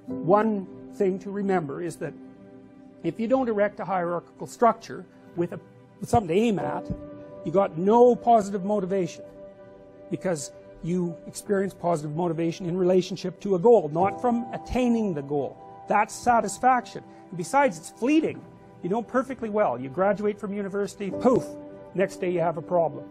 One 0.05 0.67
thing 0.93 1.19
to 1.19 1.31
remember 1.31 1.81
is 1.81 1.97
that 1.97 2.13
if 3.03 3.19
you 3.19 3.27
don't 3.27 3.49
erect 3.49 3.79
a 3.81 3.85
hierarchical 3.85 4.47
structure 4.47 5.05
with, 5.35 5.51
a, 5.51 5.59
with 5.99 6.09
something 6.09 6.29
to 6.29 6.41
aim 6.41 6.59
at, 6.59 6.89
you 7.45 7.51
got 7.51 7.77
no 7.77 8.15
positive 8.15 8.63
motivation 8.63 9.23
because 10.10 10.51
you 10.84 11.15
experience 11.27 11.73
positive 11.73 12.15
motivation 12.15 12.65
in 12.65 12.77
relationship 12.77 13.39
to 13.41 13.56
a 13.56 13.60
goal, 13.60 13.89
not 13.89 14.21
from 14.21 14.45
attaining 14.54 15.13
the 15.13 15.21
goal. 15.21 15.58
That's 15.88 16.13
satisfaction. 16.13 17.04
And 17.30 17.38
besides, 17.38 17.77
it's 17.77 17.89
fleeting. 17.89 18.41
You 18.84 18.89
know 18.89 19.01
perfectly 19.01 19.49
well. 19.49 19.80
You 19.80 19.89
graduate 19.89 20.39
from 20.39 20.54
university, 20.54 21.12
poof, 21.12 21.45
next 21.93 22.17
day 22.17 22.32
you 22.32 22.39
have 22.39 22.58
a 22.58 22.62
problem. 22.62 23.06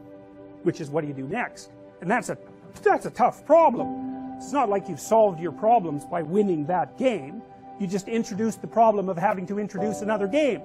Which 0.63 0.81
is 0.81 0.91
what 0.91 1.03
do 1.03 1.09
you 1.09 1.15
do 1.15 1.29
next? 1.29 1.71
And 2.01 2.11
that's 2.11 2.29
a, 2.29 2.39
that's 2.83 3.07
a 3.07 3.11
tough 3.11 3.47
problem. 3.47 4.37
It's 4.37 4.53
not 4.53 4.69
like 4.69 4.89
you've 4.89 5.01
solved 5.01 5.41
your 5.41 5.53
problems 5.53 6.05
by 6.05 6.23
winning 6.23 6.67
that 6.67 6.99
game. 6.99 7.43
You 7.79 7.87
just 7.87 8.09
introduced 8.09 8.61
the 8.61 8.67
problem 8.67 9.09
of 9.09 9.17
having 9.17 9.47
to 9.47 9.59
introduce 9.59 10.03
another 10.03 10.27
game. 10.27 10.63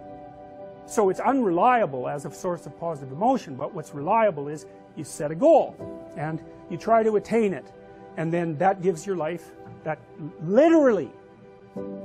So 0.88 1.10
it's 1.10 1.20
unreliable 1.20 2.08
as 2.08 2.26
a 2.26 2.32
source 2.32 2.66
of 2.66 2.80
positive 2.80 3.12
emotion, 3.12 3.56
but 3.56 3.74
what's 3.74 3.94
reliable 3.94 4.48
is 4.48 4.66
you 4.96 5.04
set 5.04 5.32
a 5.32 5.36
goal 5.36 5.76
and 6.16 6.42
you 6.70 6.78
try 6.78 7.04
to 7.04 7.16
attain 7.16 7.54
it. 7.54 7.72
And 8.18 8.32
then 8.32 8.58
that 8.58 8.82
gives 8.82 9.06
your 9.06 9.16
life, 9.16 9.52
that 9.84 10.00
literally 10.44 11.12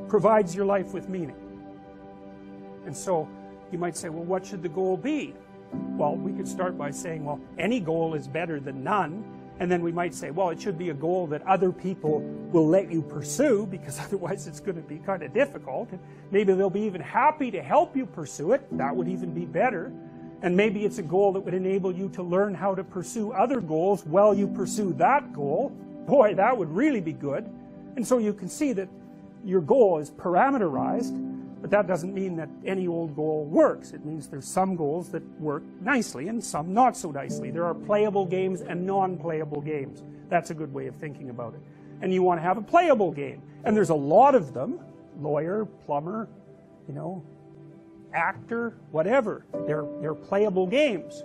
provides 0.09 0.55
your 0.55 0.65
life 0.65 0.93
with 0.93 1.09
meaning. 1.09 1.37
And 2.87 2.97
so 2.97 3.29
you 3.71 3.79
might 3.79 3.97
say, 3.97 4.09
well, 4.09 4.25
what 4.25 4.45
should 4.45 4.63
the 4.63 4.69
goal 4.69 4.97
be? 4.97 5.35
Well, 5.73 6.17
we 6.17 6.33
could 6.33 6.49
start 6.49 6.77
by 6.77 6.91
saying, 6.91 7.25
well, 7.25 7.39
any 7.59 7.79
goal 7.79 8.15
is 8.15 8.27
better 8.27 8.59
than 8.59 8.83
none. 8.83 9.23
And 9.61 9.71
then 9.71 9.83
we 9.83 9.93
might 9.93 10.15
say, 10.15 10.31
well, 10.31 10.49
it 10.49 10.61
should 10.61 10.79
be 10.79 10.89
a 10.89 10.95
goal 10.95 11.27
that 11.29 11.47
other 11.47 11.71
people 11.71 12.21
will 12.51 12.67
let 12.67 12.91
you 12.91 13.03
pursue 13.03 13.67
because 13.67 14.01
otherwise 14.05 14.47
it's 14.47 14.59
going 14.59 14.77
to 14.77 14.83
be 14.83 14.99
kind 14.99 15.23
of 15.23 15.35
difficult. 15.35 15.91
And 15.93 16.01
maybe 16.31 16.55
they'll 16.55 16.71
be 16.71 16.81
even 16.81 17.03
happy 17.03 17.51
to 17.51 17.63
help 17.63 17.95
you 17.95 18.07
pursue 18.07 18.53
it. 18.53 18.67
That 18.77 18.97
would 18.97 19.07
even 19.07 19.33
be 19.35 19.45
better. 19.45 19.93
And 20.43 20.57
maybe 20.57 20.87
it's 20.87 20.97
a 20.97 21.03
goal 21.03 21.33
that 21.35 21.41
would 21.41 21.53
enable 21.53 21.93
you 21.93 22.09
to 22.11 22.23
learn 22.23 22.55
how 22.55 22.75
to 22.75 22.83
pursue 22.83 23.33
other 23.33 23.61
goals 23.61 24.07
while 24.07 24.35
you 24.35 24.49
pursue 24.49 24.95
that 24.95 25.35
goal. 25.35 25.69
Boy, 26.07 26.35
that 26.35 26.57
would 26.57 26.71
really 26.71 27.03
be 27.03 27.13
good. 27.13 27.45
And 27.97 28.07
so 28.07 28.17
you 28.17 28.33
can 28.33 28.49
see 28.49 28.73
that 28.73 28.89
your 29.45 29.61
goal 29.61 29.99
is 29.99 30.11
parameterized, 30.11 31.13
but 31.71 31.77
that 31.77 31.87
doesn't 31.87 32.13
mean 32.13 32.37
that 32.37 32.49
any 32.65 32.89
old 32.89 33.15
goal 33.15 33.45
works. 33.45 33.93
It 33.93 34.05
means 34.05 34.27
there's 34.27 34.49
some 34.49 34.75
goals 34.75 35.11
that 35.11 35.23
work 35.41 35.63
nicely 35.81 36.27
and 36.27 36.43
some 36.43 36.75
not 36.75 36.97
so 36.97 37.13
nicely. 37.13 37.53
There 37.53 37.65
are 37.65 37.75
playable 37.75 38.27
games 38.27 38.61
and 38.61 38.85
non-playable 38.85 39.61
games. 39.61 40.03
That's 40.29 40.51
a 40.51 40.55
good 40.55 40.75
way 40.75 40.89
of 40.89 40.97
thinking 40.97 41.31
about 41.31 41.55
it. 41.55 41.61
And 42.03 42.13
you 42.13 42.23
want 42.23 42.39
to 42.39 42.43
have 42.43 42.59
a 42.59 42.63
playable 42.63 43.13
game. 43.13 43.43
And 43.65 43.77
there's 43.77 43.91
a 43.91 43.95
lot 43.95 44.35
of 44.35 44.53
them. 44.53 44.81
Lawyer, 45.21 45.65
plumber, 45.87 46.29
you 46.89 46.95
know, 46.95 47.23
actor, 48.13 48.75
whatever. 48.91 49.45
They're, 49.67 49.87
they're 50.01 50.15
playable 50.15 50.67
games. 50.67 51.23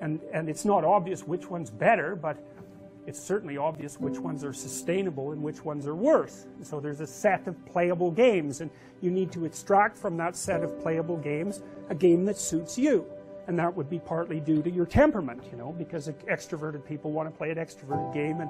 And, 0.00 0.20
and 0.32 0.48
it's 0.48 0.64
not 0.64 0.84
obvious 0.84 1.24
which 1.24 1.50
one's 1.50 1.70
better, 1.70 2.14
but 2.14 2.36
it's 3.10 3.20
certainly 3.20 3.56
obvious 3.56 3.98
which 3.98 4.20
ones 4.20 4.44
are 4.44 4.52
sustainable 4.52 5.32
and 5.32 5.42
which 5.42 5.64
ones 5.64 5.84
are 5.84 5.96
worse. 5.96 6.46
So 6.62 6.78
there's 6.78 7.00
a 7.00 7.06
set 7.08 7.48
of 7.48 7.66
playable 7.66 8.12
games, 8.12 8.60
and 8.60 8.70
you 9.00 9.10
need 9.10 9.32
to 9.32 9.44
extract 9.44 9.96
from 9.96 10.16
that 10.18 10.36
set 10.36 10.62
of 10.62 10.80
playable 10.80 11.16
games 11.16 11.60
a 11.88 11.94
game 11.94 12.24
that 12.26 12.38
suits 12.38 12.78
you. 12.78 13.04
And 13.48 13.58
that 13.58 13.74
would 13.74 13.90
be 13.90 13.98
partly 13.98 14.38
due 14.38 14.62
to 14.62 14.70
your 14.70 14.86
temperament, 14.86 15.42
you 15.50 15.58
know, 15.58 15.72
because 15.72 16.06
extroverted 16.28 16.86
people 16.86 17.10
want 17.10 17.28
to 17.28 17.36
play 17.36 17.50
an 17.50 17.58
extroverted 17.58 18.14
game, 18.14 18.40
and 18.40 18.48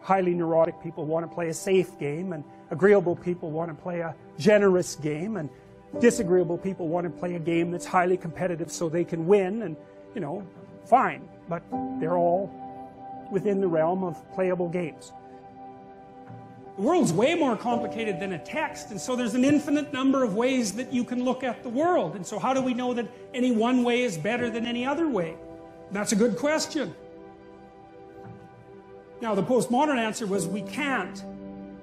highly 0.00 0.32
neurotic 0.32 0.82
people 0.82 1.04
want 1.04 1.28
to 1.28 1.34
play 1.34 1.50
a 1.50 1.54
safe 1.54 1.98
game, 1.98 2.32
and 2.32 2.42
agreeable 2.70 3.14
people 3.14 3.50
want 3.50 3.68
to 3.68 3.82
play 3.82 4.00
a 4.00 4.14
generous 4.38 4.94
game, 4.96 5.36
and 5.36 5.50
disagreeable 6.00 6.56
people 6.56 6.88
want 6.88 7.04
to 7.04 7.10
play 7.10 7.34
a 7.34 7.38
game 7.38 7.70
that's 7.70 7.84
highly 7.84 8.16
competitive 8.16 8.72
so 8.72 8.88
they 8.88 9.04
can 9.04 9.26
win, 9.26 9.60
and, 9.60 9.76
you 10.14 10.22
know, 10.22 10.42
fine. 10.86 11.28
But 11.50 11.62
they're 12.00 12.16
all 12.16 12.50
within 13.30 13.60
the 13.60 13.68
realm 13.68 14.04
of 14.04 14.16
playable 14.32 14.68
games. 14.68 15.12
The 16.76 16.82
world's 16.82 17.12
way 17.12 17.34
more 17.34 17.56
complicated 17.56 18.20
than 18.20 18.32
a 18.32 18.38
text, 18.38 18.90
and 18.90 19.00
so 19.00 19.14
there's 19.14 19.34
an 19.34 19.44
infinite 19.44 19.92
number 19.92 20.24
of 20.24 20.34
ways 20.34 20.72
that 20.72 20.92
you 20.92 21.04
can 21.04 21.24
look 21.24 21.44
at 21.44 21.62
the 21.62 21.68
world. 21.68 22.16
And 22.16 22.26
so, 22.26 22.38
how 22.38 22.54
do 22.54 22.62
we 22.62 22.72
know 22.72 22.94
that 22.94 23.06
any 23.34 23.52
one 23.52 23.82
way 23.82 24.02
is 24.02 24.16
better 24.16 24.48
than 24.48 24.66
any 24.66 24.86
other 24.86 25.08
way? 25.08 25.36
That's 25.90 26.12
a 26.12 26.16
good 26.16 26.36
question. 26.36 26.94
Now, 29.20 29.34
the 29.34 29.42
postmodern 29.42 29.98
answer 29.98 30.26
was 30.26 30.46
we 30.46 30.62
can't. 30.62 31.22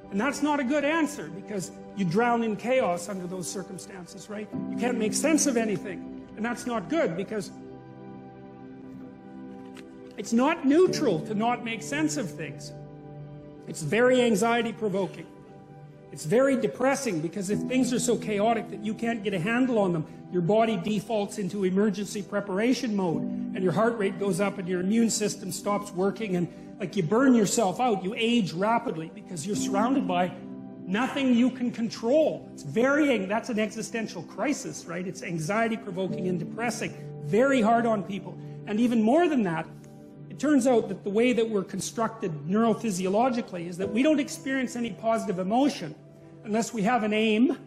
And 0.10 0.20
that's 0.20 0.42
not 0.42 0.60
a 0.60 0.64
good 0.64 0.86
answer 0.86 1.28
because 1.28 1.72
you 1.96 2.06
drown 2.06 2.44
in 2.44 2.56
chaos 2.56 3.10
under 3.10 3.28
those 3.28 3.50
circumstances, 3.50 4.30
right? 4.30 4.48
You 4.72 4.78
can't 4.78 4.98
make 4.98 5.14
sense 5.14 5.48
of 5.48 5.58
anything. 5.58 6.26
And 6.38 6.46
that's 6.46 6.66
not 6.66 6.90
good 6.90 7.18
because 7.18 7.52
it's 10.18 10.34
not 10.34 10.66
neutral 10.66 11.20
to 11.28 11.36
not 11.36 11.64
make 11.64 11.82
sense 11.82 12.18
of 12.18 12.30
things. 12.30 12.74
It's 13.68 13.84
very 13.84 14.22
anxiety 14.22 14.74
provoking. 14.74 15.28
It's 16.12 16.26
very 16.26 16.60
depressing 16.60 17.22
because 17.22 17.50
if 17.50 17.60
things 17.62 17.94
are 17.94 18.00
so 18.00 18.18
chaotic 18.18 18.70
that 18.72 18.84
you 18.84 18.94
can't 18.94 19.24
get 19.24 19.34
a 19.34 19.40
handle 19.40 19.78
on 19.78 19.94
them, 19.94 20.06
your 20.32 20.42
body 20.42 20.78
defaults 20.78 21.38
into 21.38 21.64
emergency 21.64 22.24
preparation 22.24 22.96
mode 22.96 23.22
and 23.22 23.64
your 23.64 23.72
heart 23.72 23.98
rate 23.98 24.18
goes 24.20 24.40
up 24.40 24.58
and 24.58 24.68
your 24.68 24.80
immune 24.80 25.10
system 25.10 25.52
stops 25.52 25.92
working 25.92 26.36
and 26.36 26.48
like 26.80 26.96
you 26.96 27.04
burn 27.04 27.34
yourself 27.34 27.80
out, 27.80 28.04
you 28.04 28.14
age 28.18 28.54
rapidly 28.54 29.12
because 29.14 29.46
you're 29.46 29.56
surrounded 29.56 30.08
by 30.08 30.32
nothing 30.86 31.34
you 31.34 31.50
can 31.50 31.72
control. 31.72 32.50
It's 32.54 32.64
varying. 32.64 33.28
that's 33.28 33.50
an 33.50 33.60
existential 33.60 34.24
crisis, 34.24 34.86
right? 34.86 35.06
It's 35.06 35.24
anxiety 35.24 35.78
provoking 35.78 36.28
and 36.28 36.40
depressing, 36.40 36.94
very 37.26 37.62
hard 37.62 37.86
on 37.86 38.04
people. 38.04 38.38
And 38.68 38.80
even 38.80 39.02
more 39.02 39.28
than 39.28 39.44
that, 39.44 39.66
it 40.38 40.40
turns 40.40 40.68
out 40.68 40.88
that 40.90 41.04
the 41.04 41.10
way 41.10 41.34
that 41.34 41.50
we're 41.50 41.64
constructed 41.64 42.32
neurophysiologically 42.48 43.68
is 43.68 43.78
that 43.78 43.92
we 43.92 44.04
don't 44.04 44.20
experience 44.20 44.76
any 44.76 44.92
positive 44.92 45.40
emotion 45.40 45.96
unless 46.44 46.72
we 46.72 46.84
have 46.84 47.02
an 47.02 47.12
aim 47.12 47.58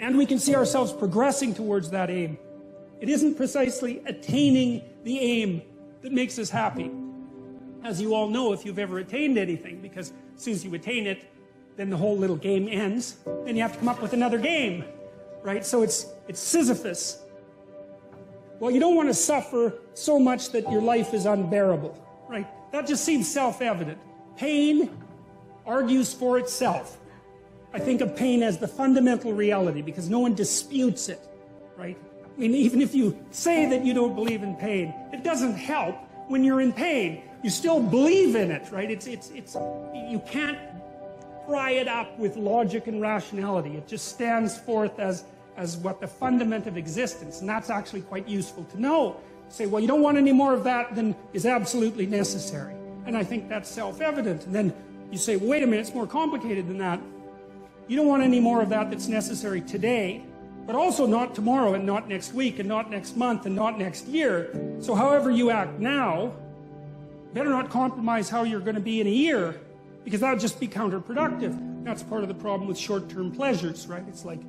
and 0.00 0.18
we 0.18 0.26
can 0.26 0.40
see 0.40 0.56
ourselves 0.56 0.92
progressing 0.92 1.54
towards 1.54 1.88
that 1.90 2.10
aim. 2.10 2.36
It 3.00 3.08
isn't 3.08 3.36
precisely 3.36 4.02
attaining 4.06 4.82
the 5.04 5.20
aim 5.20 5.62
that 6.02 6.10
makes 6.10 6.36
us 6.40 6.50
happy. 6.50 6.90
As 7.84 8.02
you 8.02 8.12
all 8.12 8.28
know, 8.28 8.52
if 8.52 8.66
you've 8.66 8.80
ever 8.80 8.98
attained 8.98 9.38
anything, 9.38 9.80
because 9.80 10.12
as 10.34 10.42
soon 10.42 10.54
as 10.54 10.64
you 10.64 10.74
attain 10.74 11.06
it, 11.06 11.30
then 11.76 11.90
the 11.90 11.96
whole 11.96 12.18
little 12.18 12.34
game 12.34 12.66
ends. 12.68 13.18
Then 13.44 13.54
you 13.54 13.62
have 13.62 13.74
to 13.74 13.78
come 13.78 13.88
up 13.88 14.02
with 14.02 14.14
another 14.14 14.38
game, 14.38 14.84
right? 15.44 15.64
So 15.64 15.82
it's, 15.82 16.08
it's 16.26 16.40
Sisyphus. 16.40 17.23
Well, 18.60 18.70
you 18.70 18.80
don't 18.80 18.94
want 18.94 19.08
to 19.08 19.14
suffer 19.14 19.74
so 19.94 20.18
much 20.18 20.50
that 20.50 20.70
your 20.70 20.80
life 20.80 21.12
is 21.12 21.26
unbearable, 21.26 21.98
right? 22.28 22.46
That 22.72 22.86
just 22.86 23.04
seems 23.04 23.30
self 23.30 23.60
evident. 23.60 23.98
Pain 24.36 24.90
argues 25.66 26.12
for 26.12 26.38
itself. 26.38 26.98
I 27.72 27.80
think 27.80 28.00
of 28.00 28.14
pain 28.14 28.42
as 28.42 28.58
the 28.58 28.68
fundamental 28.68 29.32
reality 29.32 29.82
because 29.82 30.08
no 30.08 30.20
one 30.20 30.34
disputes 30.34 31.08
it, 31.08 31.20
right? 31.76 31.96
I 32.24 32.40
mean, 32.40 32.54
even 32.54 32.80
if 32.80 32.94
you 32.94 33.18
say 33.30 33.66
that 33.66 33.84
you 33.84 33.94
don't 33.94 34.14
believe 34.14 34.42
in 34.42 34.54
pain, 34.54 34.94
it 35.12 35.24
doesn't 35.24 35.54
help 35.56 35.96
when 36.28 36.44
you're 36.44 36.60
in 36.60 36.72
pain. 36.72 37.22
You 37.42 37.50
still 37.50 37.80
believe 37.80 38.36
in 38.36 38.50
it, 38.50 38.70
right? 38.70 38.90
It's, 38.90 39.06
it's, 39.06 39.30
it's, 39.30 39.54
you 39.54 40.22
can't 40.26 40.58
pry 41.46 41.72
it 41.72 41.88
up 41.88 42.18
with 42.18 42.36
logic 42.36 42.86
and 42.86 43.00
rationality. 43.00 43.76
It 43.76 43.86
just 43.86 44.08
stands 44.08 44.56
forth 44.56 44.98
as, 44.98 45.24
as 45.56 45.76
what 45.76 46.00
the 46.00 46.06
fundament 46.06 46.66
of 46.66 46.76
existence, 46.76 47.40
and 47.40 47.48
that's 47.48 47.70
actually 47.70 48.02
quite 48.02 48.28
useful 48.28 48.64
to 48.64 48.80
know. 48.80 49.16
say, 49.48 49.66
well, 49.66 49.80
you 49.80 49.86
don't 49.86 50.02
want 50.02 50.16
any 50.16 50.32
more 50.32 50.54
of 50.54 50.64
that 50.64 50.94
than 50.94 51.14
is 51.32 51.46
absolutely 51.46 52.06
necessary. 52.06 52.74
And 53.06 53.16
I 53.16 53.22
think 53.22 53.48
that's 53.48 53.68
self 53.68 54.00
evident. 54.00 54.46
And 54.46 54.54
then 54.54 54.74
you 55.10 55.18
say, 55.18 55.36
well, 55.36 55.50
wait 55.50 55.62
a 55.62 55.66
minute, 55.66 55.82
it's 55.82 55.94
more 55.94 56.06
complicated 56.06 56.66
than 56.66 56.78
that. 56.78 57.00
You 57.86 57.96
don't 57.96 58.06
want 58.06 58.22
any 58.22 58.40
more 58.40 58.62
of 58.62 58.70
that 58.70 58.90
that's 58.90 59.08
necessary 59.08 59.60
today, 59.60 60.24
but 60.66 60.74
also 60.74 61.06
not 61.06 61.34
tomorrow 61.34 61.74
and 61.74 61.84
not 61.84 62.08
next 62.08 62.32
week 62.32 62.58
and 62.58 62.68
not 62.68 62.90
next 62.90 63.16
month 63.16 63.44
and 63.44 63.54
not 63.54 63.78
next 63.78 64.06
year. 64.06 64.76
So, 64.80 64.94
however 64.94 65.30
you 65.30 65.50
act 65.50 65.78
now, 65.78 66.32
better 67.34 67.50
not 67.50 67.68
compromise 67.68 68.30
how 68.30 68.44
you're 68.44 68.60
going 68.60 68.76
to 68.76 68.80
be 68.80 69.00
in 69.00 69.06
a 69.06 69.10
year 69.10 69.60
because 70.04 70.20
that 70.20 70.30
would 70.30 70.40
just 70.40 70.58
be 70.58 70.68
counterproductive. 70.68 71.84
That's 71.84 72.02
part 72.02 72.22
of 72.22 72.28
the 72.28 72.34
problem 72.34 72.66
with 72.66 72.78
short 72.78 73.10
term 73.10 73.30
pleasures, 73.30 73.86
right? 73.86 74.04
It's 74.08 74.24
like 74.24 74.40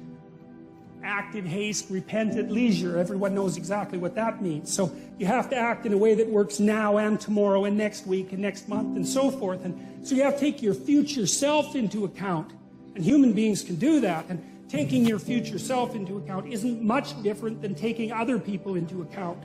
act 1.06 1.36
in 1.36 1.46
haste, 1.46 1.90
repent 1.90 2.36
at 2.36 2.52
leisure. 2.52 2.98
Everyone 2.98 3.34
knows 3.36 3.58
exactly 3.58 3.98
what 3.98 4.16
that 4.16 4.42
means. 4.42 4.74
So 4.74 4.92
you 5.18 5.26
have 5.26 5.50
to 5.52 5.56
act 5.56 5.86
in 5.86 5.94
a 5.94 5.98
way 5.98 6.16
that 6.16 6.28
works 6.28 6.60
now 6.60 6.98
and 6.98 7.20
tomorrow 7.20 7.66
and 7.66 7.78
next 7.78 8.08
week 8.08 8.34
and 8.34 8.42
next 8.42 8.68
month 8.68 8.96
and 8.96 9.08
so 9.08 9.32
forth. 9.32 9.64
And 9.64 10.06
so 10.06 10.16
you 10.16 10.24
have 10.24 10.34
to 10.34 10.40
take 10.40 10.62
your 10.62 10.74
future 10.74 11.28
self 11.28 11.76
into 11.76 12.06
account. 12.06 12.52
And 12.96 13.04
human 13.04 13.34
beings 13.34 13.64
can 13.64 13.76
do 13.76 14.00
that. 14.02 14.26
And 14.30 14.44
taking 14.68 15.06
your 15.06 15.20
future 15.20 15.60
self 15.60 15.96
into 15.96 16.18
account 16.18 16.52
isn't 16.52 16.82
much 16.82 17.22
different 17.22 17.62
than 17.62 17.76
taking 17.76 18.12
other 18.12 18.40
people 18.40 18.76
into 18.76 19.02
account. 19.02 19.42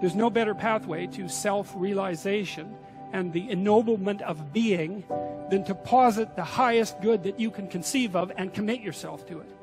There's 0.00 0.14
no 0.14 0.30
better 0.30 0.54
pathway 0.54 1.06
to 1.08 1.28
self 1.28 1.72
realization 1.76 2.74
and 3.12 3.32
the 3.32 3.48
ennoblement 3.50 4.22
of 4.22 4.52
being 4.52 5.04
than 5.50 5.64
to 5.64 5.74
posit 5.74 6.36
the 6.36 6.44
highest 6.44 7.00
good 7.00 7.22
that 7.22 7.38
you 7.38 7.50
can 7.50 7.68
conceive 7.68 8.16
of 8.16 8.32
and 8.36 8.52
commit 8.52 8.80
yourself 8.80 9.26
to 9.28 9.40
it. 9.40 9.55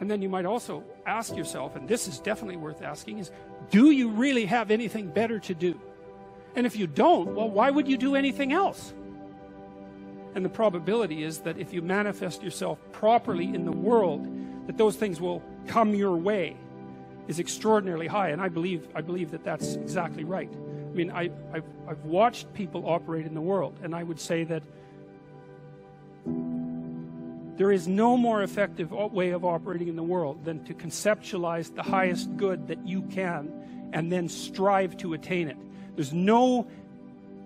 And 0.00 0.10
then 0.10 0.22
you 0.22 0.28
might 0.28 0.46
also 0.46 0.84
ask 1.06 1.36
yourself, 1.36 1.74
and 1.76 1.88
this 1.88 2.06
is 2.06 2.20
definitely 2.20 2.56
worth 2.56 2.82
asking, 2.82 3.18
is 3.18 3.30
do 3.70 3.90
you 3.90 4.10
really 4.10 4.46
have 4.46 4.70
anything 4.70 5.08
better 5.08 5.38
to 5.40 5.54
do? 5.54 5.80
And 6.54 6.66
if 6.66 6.76
you 6.76 6.86
don't, 6.86 7.34
well, 7.34 7.50
why 7.50 7.70
would 7.70 7.88
you 7.88 7.96
do 7.96 8.14
anything 8.14 8.52
else? 8.52 8.94
And 10.34 10.44
the 10.44 10.48
probability 10.48 11.24
is 11.24 11.40
that 11.40 11.58
if 11.58 11.72
you 11.72 11.82
manifest 11.82 12.42
yourself 12.42 12.78
properly 12.92 13.46
in 13.46 13.64
the 13.64 13.72
world, 13.72 14.26
that 14.66 14.78
those 14.78 14.96
things 14.96 15.20
will 15.20 15.42
come 15.66 15.94
your 15.94 16.16
way 16.16 16.56
is 17.26 17.40
extraordinarily 17.40 18.06
high. 18.06 18.28
And 18.28 18.40
I 18.40 18.48
believe, 18.48 18.88
I 18.94 19.00
believe 19.00 19.30
that 19.32 19.44
that's 19.44 19.74
exactly 19.74 20.24
right. 20.24 20.50
I 20.50 20.94
mean, 20.94 21.10
I, 21.10 21.30
I've, 21.52 21.64
I've 21.88 22.04
watched 22.04 22.52
people 22.54 22.88
operate 22.88 23.26
in 23.26 23.34
the 23.34 23.40
world, 23.40 23.78
and 23.82 23.94
I 23.94 24.02
would 24.02 24.20
say 24.20 24.44
that 24.44 24.62
there 27.58 27.72
is 27.72 27.88
no 27.88 28.16
more 28.16 28.44
effective 28.44 28.92
way 28.92 29.30
of 29.30 29.44
operating 29.44 29.88
in 29.88 29.96
the 29.96 30.02
world 30.02 30.44
than 30.44 30.64
to 30.64 30.72
conceptualize 30.72 31.74
the 31.74 31.82
highest 31.82 32.34
good 32.36 32.68
that 32.68 32.86
you 32.86 33.02
can 33.02 33.52
and 33.92 34.12
then 34.12 34.28
strive 34.28 34.96
to 34.98 35.14
attain 35.14 35.48
it. 35.48 35.56
There's 35.96 36.12
no 36.12 36.68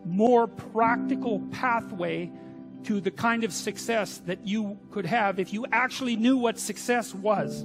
more 0.04 0.46
practical 0.46 1.40
pathway 1.50 2.30
to 2.84 3.00
the 3.00 3.10
kind 3.10 3.42
of 3.42 3.54
success 3.54 4.18
that 4.26 4.46
you 4.46 4.78
could 4.90 5.06
have 5.06 5.38
if 5.38 5.50
you 5.50 5.64
actually 5.72 6.16
knew 6.16 6.36
what 6.36 6.58
success 6.58 7.14
was. 7.14 7.64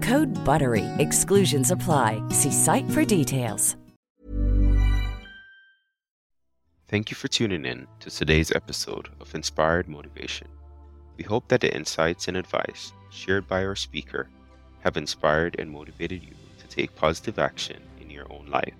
Code 0.01 0.33
BUTTERY. 0.43 0.85
Exclusions 0.97 1.69
apply. 1.69 2.21
See 2.29 2.51
site 2.51 2.89
for 2.89 3.05
details. 3.05 3.75
Thank 6.87 7.09
you 7.09 7.15
for 7.15 7.29
tuning 7.29 7.65
in 7.65 7.87
to 8.01 8.09
today's 8.09 8.51
episode 8.51 9.07
of 9.21 9.33
Inspired 9.33 9.87
Motivation. 9.87 10.47
We 11.17 11.23
hope 11.23 11.47
that 11.47 11.61
the 11.61 11.73
insights 11.73 12.27
and 12.27 12.35
advice 12.35 12.91
shared 13.11 13.47
by 13.47 13.63
our 13.63 13.77
speaker 13.77 14.27
have 14.81 14.97
inspired 14.97 15.55
and 15.57 15.71
motivated 15.71 16.21
you 16.21 16.33
to 16.59 16.67
take 16.67 16.93
positive 16.95 17.39
action 17.39 17.81
in 18.01 18.09
your 18.09 18.25
own 18.29 18.47
life 18.47 18.73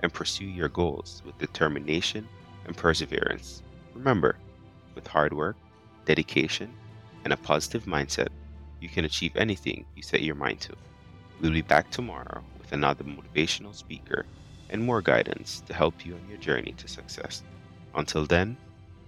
and 0.00 0.12
pursue 0.12 0.44
your 0.44 0.68
goals 0.68 1.22
with 1.24 1.38
determination 1.38 2.28
and 2.66 2.76
perseverance. 2.76 3.62
Remember, 3.94 4.36
with 4.94 5.06
hard 5.06 5.32
work, 5.32 5.56
dedication, 6.04 6.72
and 7.24 7.32
a 7.32 7.36
positive 7.36 7.86
mindset, 7.86 8.28
you 8.80 8.88
can 8.88 9.04
achieve 9.04 9.36
anything 9.36 9.84
you 9.94 10.02
set 10.02 10.22
your 10.22 10.34
mind 10.34 10.60
to. 10.60 10.74
We'll 11.40 11.52
be 11.52 11.62
back 11.62 11.90
tomorrow 11.90 12.42
with 12.58 12.72
another 12.72 13.04
motivational 13.04 13.74
speaker 13.74 14.26
and 14.70 14.82
more 14.82 15.02
guidance 15.02 15.62
to 15.66 15.74
help 15.74 16.06
you 16.06 16.14
on 16.14 16.28
your 16.28 16.38
journey 16.38 16.74
to 16.76 16.88
success. 16.88 17.42
Until 17.94 18.26
then, 18.26 18.56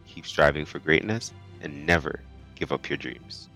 keep 0.06 0.26
striving 0.26 0.64
for 0.64 0.78
greatness 0.78 1.32
and 1.60 1.86
never 1.86 2.20
give 2.54 2.72
up 2.72 2.88
your 2.88 2.96
dreams. 2.98 3.48